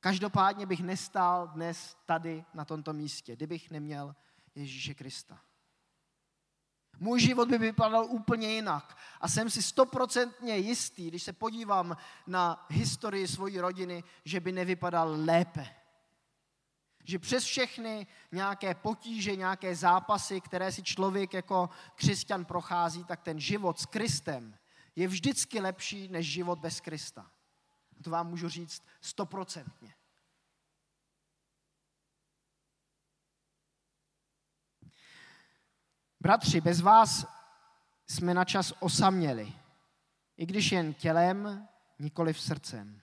každopádně 0.00 0.66
bych 0.66 0.80
nestál 0.80 1.48
dnes 1.48 1.96
tady 2.06 2.44
na 2.54 2.64
tomto 2.64 2.92
místě, 2.92 3.36
kdybych 3.36 3.70
neměl 3.70 4.16
Ježíše 4.54 4.94
Krista. 4.94 5.40
Můj 7.00 7.20
život 7.20 7.48
by 7.48 7.58
vypadal 7.58 8.04
úplně 8.04 8.48
jinak. 8.48 8.98
A 9.20 9.28
jsem 9.28 9.50
si 9.50 9.62
stoprocentně 9.62 10.56
jistý, 10.56 11.08
když 11.08 11.22
se 11.22 11.32
podívám 11.32 11.96
na 12.26 12.66
historii 12.70 13.28
svojí 13.28 13.60
rodiny, 13.60 14.04
že 14.24 14.40
by 14.40 14.52
nevypadal 14.52 15.16
lépe 15.24 15.78
že 17.08 17.18
přes 17.18 17.44
všechny 17.44 18.06
nějaké 18.32 18.74
potíže, 18.74 19.36
nějaké 19.36 19.76
zápasy, 19.76 20.40
které 20.40 20.72
si 20.72 20.82
člověk 20.82 21.34
jako 21.34 21.70
křesťan 21.94 22.44
prochází, 22.44 23.04
tak 23.04 23.20
ten 23.20 23.40
život 23.40 23.80
s 23.80 23.86
Kristem 23.86 24.58
je 24.98 25.08
vždycky 25.08 25.60
lepší 25.60 26.08
než 26.08 26.26
život 26.26 26.58
bez 26.58 26.80
Krista. 26.80 27.30
To 28.04 28.10
vám 28.10 28.26
můžu 28.26 28.48
říct 28.48 28.82
stoprocentně. 29.00 29.94
Bratři, 36.20 36.60
bez 36.60 36.80
vás 36.80 37.26
jsme 38.06 38.34
na 38.34 38.44
čas 38.44 38.72
osaměli, 38.80 39.52
i 40.36 40.46
když 40.46 40.72
jen 40.72 40.94
tělem, 40.94 41.68
nikoli 41.98 42.32
v 42.32 42.40
srdcem. 42.40 43.00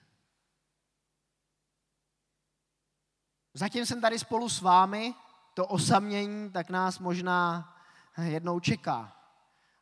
Zatím 3.54 3.86
jsem 3.86 4.00
tady 4.00 4.18
spolu 4.18 4.48
s 4.48 4.60
vámi, 4.60 5.14
to 5.54 5.66
osamění 5.66 6.52
tak 6.52 6.70
nás 6.70 6.98
možná 6.98 7.72
jednou 8.22 8.60
čeká, 8.60 9.16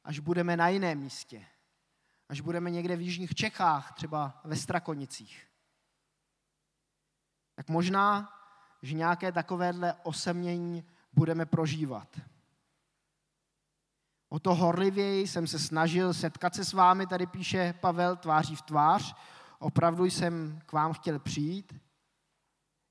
až 0.04 0.18
budeme 0.18 0.56
na 0.56 0.68
jiném 0.68 0.98
místě. 0.98 1.46
Až 2.28 2.40
budeme 2.40 2.70
někde 2.70 2.96
v 2.96 3.00
jižních 3.00 3.34
Čechách, 3.34 3.92
třeba 3.92 4.40
ve 4.44 4.56
Strakonicích. 4.56 5.46
Tak 7.54 7.68
možná, 7.68 8.32
že 8.82 8.94
nějaké 8.94 9.32
takovéhle 9.32 9.94
osamění 10.02 10.84
budeme 11.12 11.46
prožívat. 11.46 12.20
O 14.28 14.38
to 14.38 14.54
horlivěji 14.54 15.26
jsem 15.26 15.46
se 15.46 15.58
snažil 15.58 16.14
setkat 16.14 16.54
se 16.54 16.64
s 16.64 16.72
vámi, 16.72 17.06
tady 17.06 17.26
píše 17.26 17.72
Pavel 17.80 18.16
tváří 18.16 18.56
v 18.56 18.62
tvář. 18.62 19.14
Opravdu 19.58 20.04
jsem 20.04 20.60
k 20.66 20.72
vám 20.72 20.92
chtěl 20.92 21.18
přijít, 21.18 21.84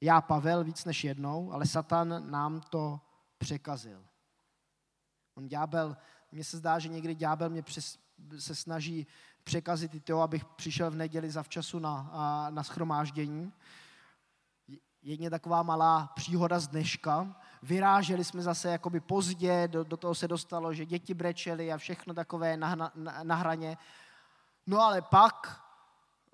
já, 0.01 0.21
Pavel, 0.21 0.63
víc 0.63 0.85
než 0.85 1.03
jednou, 1.03 1.51
ale 1.51 1.65
Satan 1.65 2.31
nám 2.31 2.61
to 2.61 3.01
překazil. 3.37 4.05
On 5.35 5.47
ďábel, 5.47 5.97
mně 6.33 6.43
se 6.43 6.57
zdá, 6.57 6.79
že 6.79 6.89
někdy 6.89 7.15
ďábel 7.15 7.49
mě 7.49 7.61
přes, 7.61 7.97
se 8.39 8.55
snaží 8.55 9.07
překazit 9.43 9.95
i 9.95 9.99
to, 9.99 10.21
abych 10.21 10.45
přišel 10.45 10.91
v 10.91 10.95
neděli 10.95 11.31
zavčasu 11.31 11.79
na, 11.79 12.09
na 12.49 12.63
schromáždění. 12.63 13.53
Jedně 15.01 15.29
taková 15.29 15.63
malá 15.63 16.11
příhoda 16.15 16.59
z 16.59 16.67
dneška. 16.67 17.35
Vyráželi 17.63 18.23
jsme 18.23 18.41
zase 18.41 18.69
jakoby 18.69 18.99
pozdě, 18.99 19.67
do, 19.67 19.83
do 19.83 19.97
toho 19.97 20.15
se 20.15 20.27
dostalo, 20.27 20.73
že 20.73 20.85
děti 20.85 21.13
brečely 21.13 21.73
a 21.73 21.77
všechno 21.77 22.13
takové 22.13 22.57
na, 22.57 22.75
na, 22.75 22.91
na 23.23 23.35
hraně. 23.35 23.77
No 24.67 24.79
ale 24.81 25.01
pak 25.01 25.61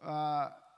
uh, 0.02 0.10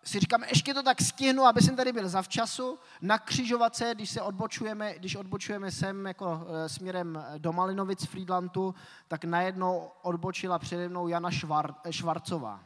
si 0.04 0.20
říkám, 0.20 0.44
ještě 0.44 0.74
to 0.74 0.84
tak 0.84 1.02
stihnu, 1.02 1.44
aby 1.44 1.62
jsem 1.62 1.76
tady 1.76 1.94
byl 1.94 2.10
zavčasu, 2.10 2.80
na 3.02 3.20
křižovatce, 3.20 3.92
když 3.96 4.10
se 4.10 4.22
odbočujeme, 4.22 4.94
když 5.00 5.16
odbočujeme 5.16 5.72
sem 5.72 6.06
jako 6.06 6.48
e, 6.48 6.70
směrem 6.70 7.26
do 7.38 7.54
Malinovic 7.54 8.06
Friedlandu, 8.06 8.76
tak 9.08 9.24
najednou 9.24 9.92
odbočila 10.02 10.60
přede 10.60 10.90
mnou 10.90 11.08
Jana 11.08 11.32
Švar, 11.32 11.76
Švarcová 11.90 12.64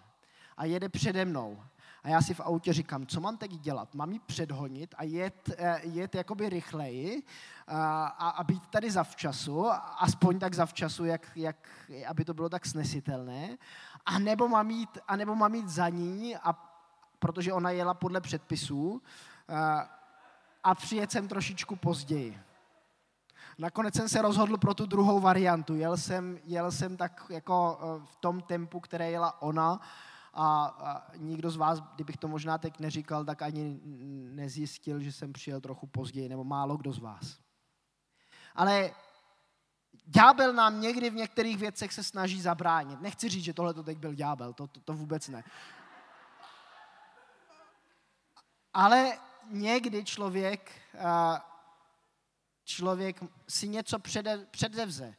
a 0.57 0.65
jede 0.65 0.89
přede 0.89 1.25
mnou. 1.25 1.63
A 2.03 2.09
já 2.09 2.21
si 2.21 2.33
v 2.33 2.39
autě 2.39 2.73
říkám, 2.73 3.05
co 3.05 3.21
mám 3.21 3.37
teď 3.37 3.51
dělat? 3.51 3.95
Mám 3.95 4.11
ji 4.11 4.19
předhonit 4.19 4.95
a 4.97 5.03
jet, 5.03 5.49
e, 5.57 5.81
jet 5.83 6.15
jakoby 6.15 6.49
rychleji 6.49 7.23
a, 7.67 8.07
a 8.07 8.43
být 8.43 8.67
tady 8.67 8.91
zavčasu, 8.91 9.65
aspoň 9.97 10.39
tak 10.39 10.53
zavčasu, 10.53 11.05
jak, 11.05 11.31
jak, 11.35 11.69
aby 12.07 12.25
to 12.25 12.33
bylo 12.33 12.49
tak 12.49 12.65
snesitelné, 12.65 13.57
a 14.05 14.19
nebo 14.19 14.47
mám 14.47 14.71
jít, 14.71 14.97
a 15.07 15.15
nebo 15.15 15.35
mám 15.35 15.55
jít 15.55 15.69
za 15.69 15.89
ní 15.89 16.35
a 16.35 16.53
protože 17.25 17.53
ona 17.53 17.69
jela 17.69 17.93
podle 17.93 18.21
předpisů 18.21 19.01
eh, 19.49 19.87
a 20.63 20.75
přijet 20.75 21.11
jsem 21.11 21.27
trošičku 21.27 21.75
později. 21.75 22.39
Nakonec 23.57 23.95
jsem 23.95 24.09
se 24.09 24.21
rozhodl 24.21 24.57
pro 24.57 24.73
tu 24.73 24.85
druhou 24.85 25.19
variantu. 25.19 25.75
Jel 25.75 25.97
jsem, 25.97 26.39
jel 26.43 26.71
jsem 26.71 26.97
tak 26.97 27.25
jako 27.29 27.79
eh, 27.81 28.05
v 28.05 28.15
tom 28.15 28.41
tempu, 28.41 28.79
které 28.79 29.11
jela 29.11 29.41
ona 29.41 29.81
a, 30.33 30.65
a 30.65 31.11
nikdo 31.17 31.51
z 31.51 31.55
vás, 31.55 31.79
kdybych 31.95 32.17
to 32.17 32.27
možná 32.27 32.57
teď 32.57 32.79
neříkal, 32.79 33.25
tak 33.25 33.41
ani 33.41 33.79
nezjistil, 34.29 34.99
že 34.99 35.11
jsem 35.11 35.33
přijel 35.33 35.61
trochu 35.61 35.87
později, 35.87 36.29
nebo 36.29 36.43
málo 36.43 36.77
kdo 36.77 36.93
z 36.93 36.99
vás. 36.99 37.39
Ale 38.55 38.91
ďábel 40.05 40.53
nám 40.53 40.81
někdy 40.81 41.09
v 41.09 41.15
některých 41.25 41.57
věcech 41.57 41.93
se 41.93 42.03
snaží 42.03 42.41
zabránit. 42.41 43.01
Nechci 43.01 43.29
říct, 43.29 43.43
že 43.43 43.53
tohle 43.53 43.73
to 43.73 43.83
teď 43.83 43.97
byl 43.97 44.13
ďábel, 44.13 44.53
to, 44.53 44.67
to, 44.67 44.79
to 44.79 44.93
vůbec 44.93 45.27
ne. 45.27 45.43
Ale 48.75 49.17
někdy 49.49 50.05
člověk, 50.05 50.71
člověk 52.63 53.23
si 53.47 53.67
něco 53.67 53.99
přede, 53.99 54.45
předevze. 54.45 55.15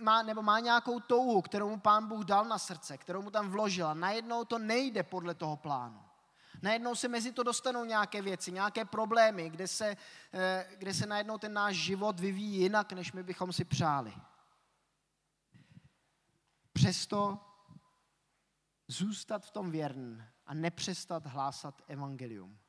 Má, 0.00 0.22
nebo 0.22 0.42
má 0.42 0.60
nějakou 0.60 1.00
touhu, 1.00 1.42
kterou 1.42 1.68
mu 1.68 1.80
pán 1.80 2.08
Bůh 2.08 2.24
dal 2.24 2.44
na 2.44 2.58
srdce, 2.58 2.98
kterou 2.98 3.22
mu 3.22 3.30
tam 3.30 3.50
vložil 3.50 3.86
a 3.86 3.94
najednou 3.94 4.44
to 4.44 4.58
nejde 4.58 5.02
podle 5.02 5.34
toho 5.34 5.56
plánu. 5.56 6.04
Najednou 6.62 6.94
se 6.94 7.08
mezi 7.08 7.32
to 7.32 7.42
dostanou 7.42 7.84
nějaké 7.84 8.22
věci, 8.22 8.52
nějaké 8.52 8.84
problémy, 8.84 9.50
kde 9.50 9.68
se, 9.68 9.96
e, 10.34 10.66
kde 10.78 10.94
se 10.94 11.06
najednou 11.06 11.38
ten 11.38 11.52
náš 11.52 11.76
život 11.76 12.20
vyvíjí 12.20 12.60
jinak, 12.60 12.92
než 12.92 13.12
my 13.12 13.22
bychom 13.22 13.52
si 13.52 13.64
přáli. 13.64 14.14
Přesto 16.72 17.38
zůstat 18.88 19.46
v 19.46 19.50
tom 19.50 19.70
věrn 19.70 20.24
a 20.46 20.54
nepřestat 20.54 21.26
hlásat 21.26 21.82
evangelium. 21.86 22.61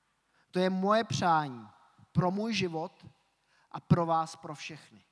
To 0.54 0.60
je 0.60 0.70
moje 0.70 1.04
přání 1.04 1.68
pro 2.12 2.32
můj 2.32 2.54
život 2.54 3.06
a 3.72 3.80
pro 3.80 4.06
vás, 4.06 4.36
pro 4.36 4.56
všechny. 4.56 5.04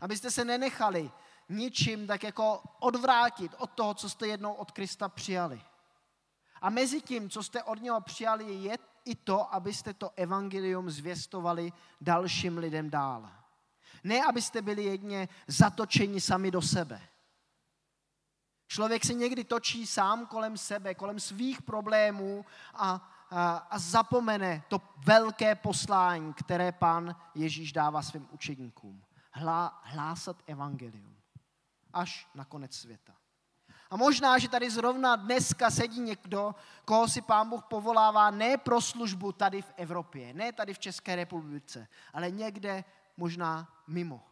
Abyste 0.00 0.30
se 0.30 0.44
nenechali 0.44 1.10
ničím 1.48 2.06
tak 2.06 2.22
jako 2.22 2.62
odvrátit 2.78 3.54
od 3.58 3.70
toho, 3.70 3.94
co 3.94 4.08
jste 4.08 4.26
jednou 4.26 4.52
od 4.52 4.70
Krista 4.70 5.08
přijali. 5.08 5.62
A 6.60 6.70
mezi 6.70 7.00
tím, 7.00 7.30
co 7.30 7.42
jste 7.42 7.62
od 7.62 7.82
něho 7.82 8.00
přijali, 8.00 8.54
je 8.54 8.78
i 9.04 9.14
to, 9.14 9.54
abyste 9.54 9.94
to 9.94 10.10
evangelium 10.16 10.90
zvěstovali 10.90 11.72
dalším 12.00 12.58
lidem 12.58 12.90
dál. 12.90 13.30
Ne, 14.04 14.24
abyste 14.24 14.62
byli 14.62 14.84
jedně 14.84 15.28
zatočeni 15.46 16.20
sami 16.20 16.50
do 16.50 16.62
sebe. 16.62 17.08
Člověk 18.66 19.04
se 19.04 19.14
někdy 19.14 19.44
točí 19.44 19.86
sám 19.86 20.26
kolem 20.26 20.58
sebe, 20.58 20.94
kolem 20.94 21.20
svých 21.20 21.62
problémů 21.62 22.44
a 22.74 23.12
a 23.70 23.78
zapomene 23.78 24.62
to 24.68 24.80
velké 25.06 25.54
poslání, 25.54 26.34
které 26.34 26.72
pan 26.72 27.16
Ježíš 27.34 27.72
dává 27.72 28.02
svým 28.02 28.28
učedníkům. 28.30 29.02
Hlá, 29.32 29.80
hlásat 29.82 30.36
evangelium 30.46 31.16
až 31.92 32.28
na 32.34 32.44
konec 32.44 32.74
světa. 32.74 33.12
A 33.90 33.96
možná, 33.96 34.38
že 34.38 34.48
tady 34.48 34.70
zrovna 34.70 35.16
dneska 35.16 35.70
sedí 35.70 36.00
někdo, 36.00 36.54
koho 36.84 37.08
si 37.08 37.22
pán 37.22 37.48
Bůh 37.48 37.64
povolává 37.64 38.30
ne 38.30 38.56
pro 38.56 38.80
službu 38.80 39.32
tady 39.32 39.62
v 39.62 39.72
Evropě, 39.76 40.34
ne 40.34 40.52
tady 40.52 40.74
v 40.74 40.78
České 40.78 41.16
republice, 41.16 41.88
ale 42.12 42.30
někde 42.30 42.84
možná 43.16 43.68
mimo. 43.86 44.31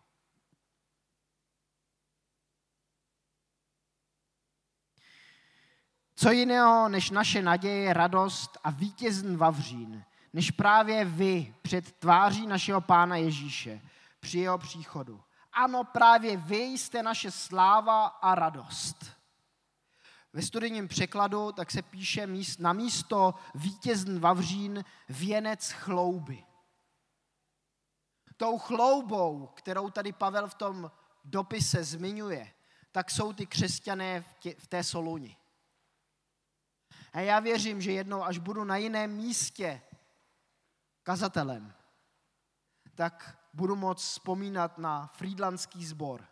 Co 6.22 6.30
jiného 6.30 6.88
než 6.88 7.10
naše 7.10 7.42
naděje, 7.42 7.92
radost 7.92 8.58
a 8.64 8.70
vítězný 8.70 9.36
Vavřín, 9.36 10.04
než 10.32 10.50
právě 10.50 11.04
vy 11.04 11.54
před 11.62 11.92
tváří 11.92 12.46
našeho 12.46 12.80
Pána 12.80 13.16
Ježíše 13.16 13.80
při 14.20 14.38
jeho 14.38 14.58
příchodu. 14.58 15.20
Ano, 15.52 15.84
právě 15.84 16.36
vy 16.36 16.62
jste 16.62 17.02
naše 17.02 17.30
sláva 17.30 18.06
a 18.06 18.34
radost. 18.34 19.04
Ve 20.32 20.42
studijním 20.42 20.88
překladu 20.88 21.52
tak 21.52 21.70
se 21.70 21.82
píše 21.82 22.28
na 22.58 22.72
místo 22.72 23.34
vítězný 23.54 24.20
Vavřín 24.20 24.84
věnec 25.08 25.70
chlouby. 25.70 26.44
Tou 28.36 28.58
chloubou, 28.58 29.46
kterou 29.54 29.90
tady 29.90 30.12
Pavel 30.12 30.48
v 30.48 30.54
tom 30.54 30.90
dopise 31.24 31.84
zmiňuje, 31.84 32.52
tak 32.92 33.10
jsou 33.10 33.32
ty 33.32 33.46
křesťané 33.46 34.20
v, 34.20 34.34
tě, 34.38 34.54
v 34.58 34.66
té 34.66 34.84
Soluni. 34.84 35.36
A 37.12 37.20
já 37.20 37.40
věřím, 37.40 37.80
že 37.80 37.92
jednou, 37.92 38.22
až 38.22 38.38
budu 38.38 38.64
na 38.64 38.76
jiném 38.76 39.10
místě 39.16 39.82
kazatelem, 41.02 41.74
tak 42.94 43.38
budu 43.52 43.76
moct 43.76 44.02
vzpomínat 44.02 44.78
na 44.78 45.06
Friedlandský 45.06 45.86
sbor 45.86 46.26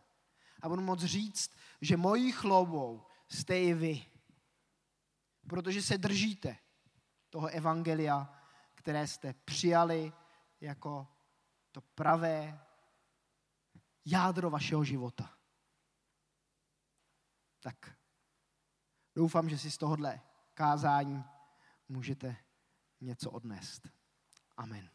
a 0.63 0.69
budu 0.69 0.83
moct 0.83 1.05
říct, 1.05 1.57
že 1.81 1.97
mojí 1.97 2.33
chloubou 2.33 3.07
jste 3.29 3.61
i 3.61 3.75
vy. 3.75 4.07
Protože 5.49 5.83
se 5.83 5.99
držíte 5.99 6.57
toho 7.31 7.47
evangelia, 7.47 8.43
které 8.75 9.07
jste 9.07 9.33
přijali 9.33 10.13
jako 10.61 11.09
to 11.73 11.81
pravé 11.81 12.61
jádro 14.05 14.51
vašeho 14.51 14.85
života. 14.85 15.35
Tak 17.61 17.97
doufám, 19.15 19.49
že 19.49 19.59
si 19.59 19.71
z 19.71 19.79
tohohle 19.79 20.21
kázání 20.59 21.25
můžete 21.89 22.37
něco 23.01 23.31
odnést. 23.31 23.89
Amen. 24.57 24.91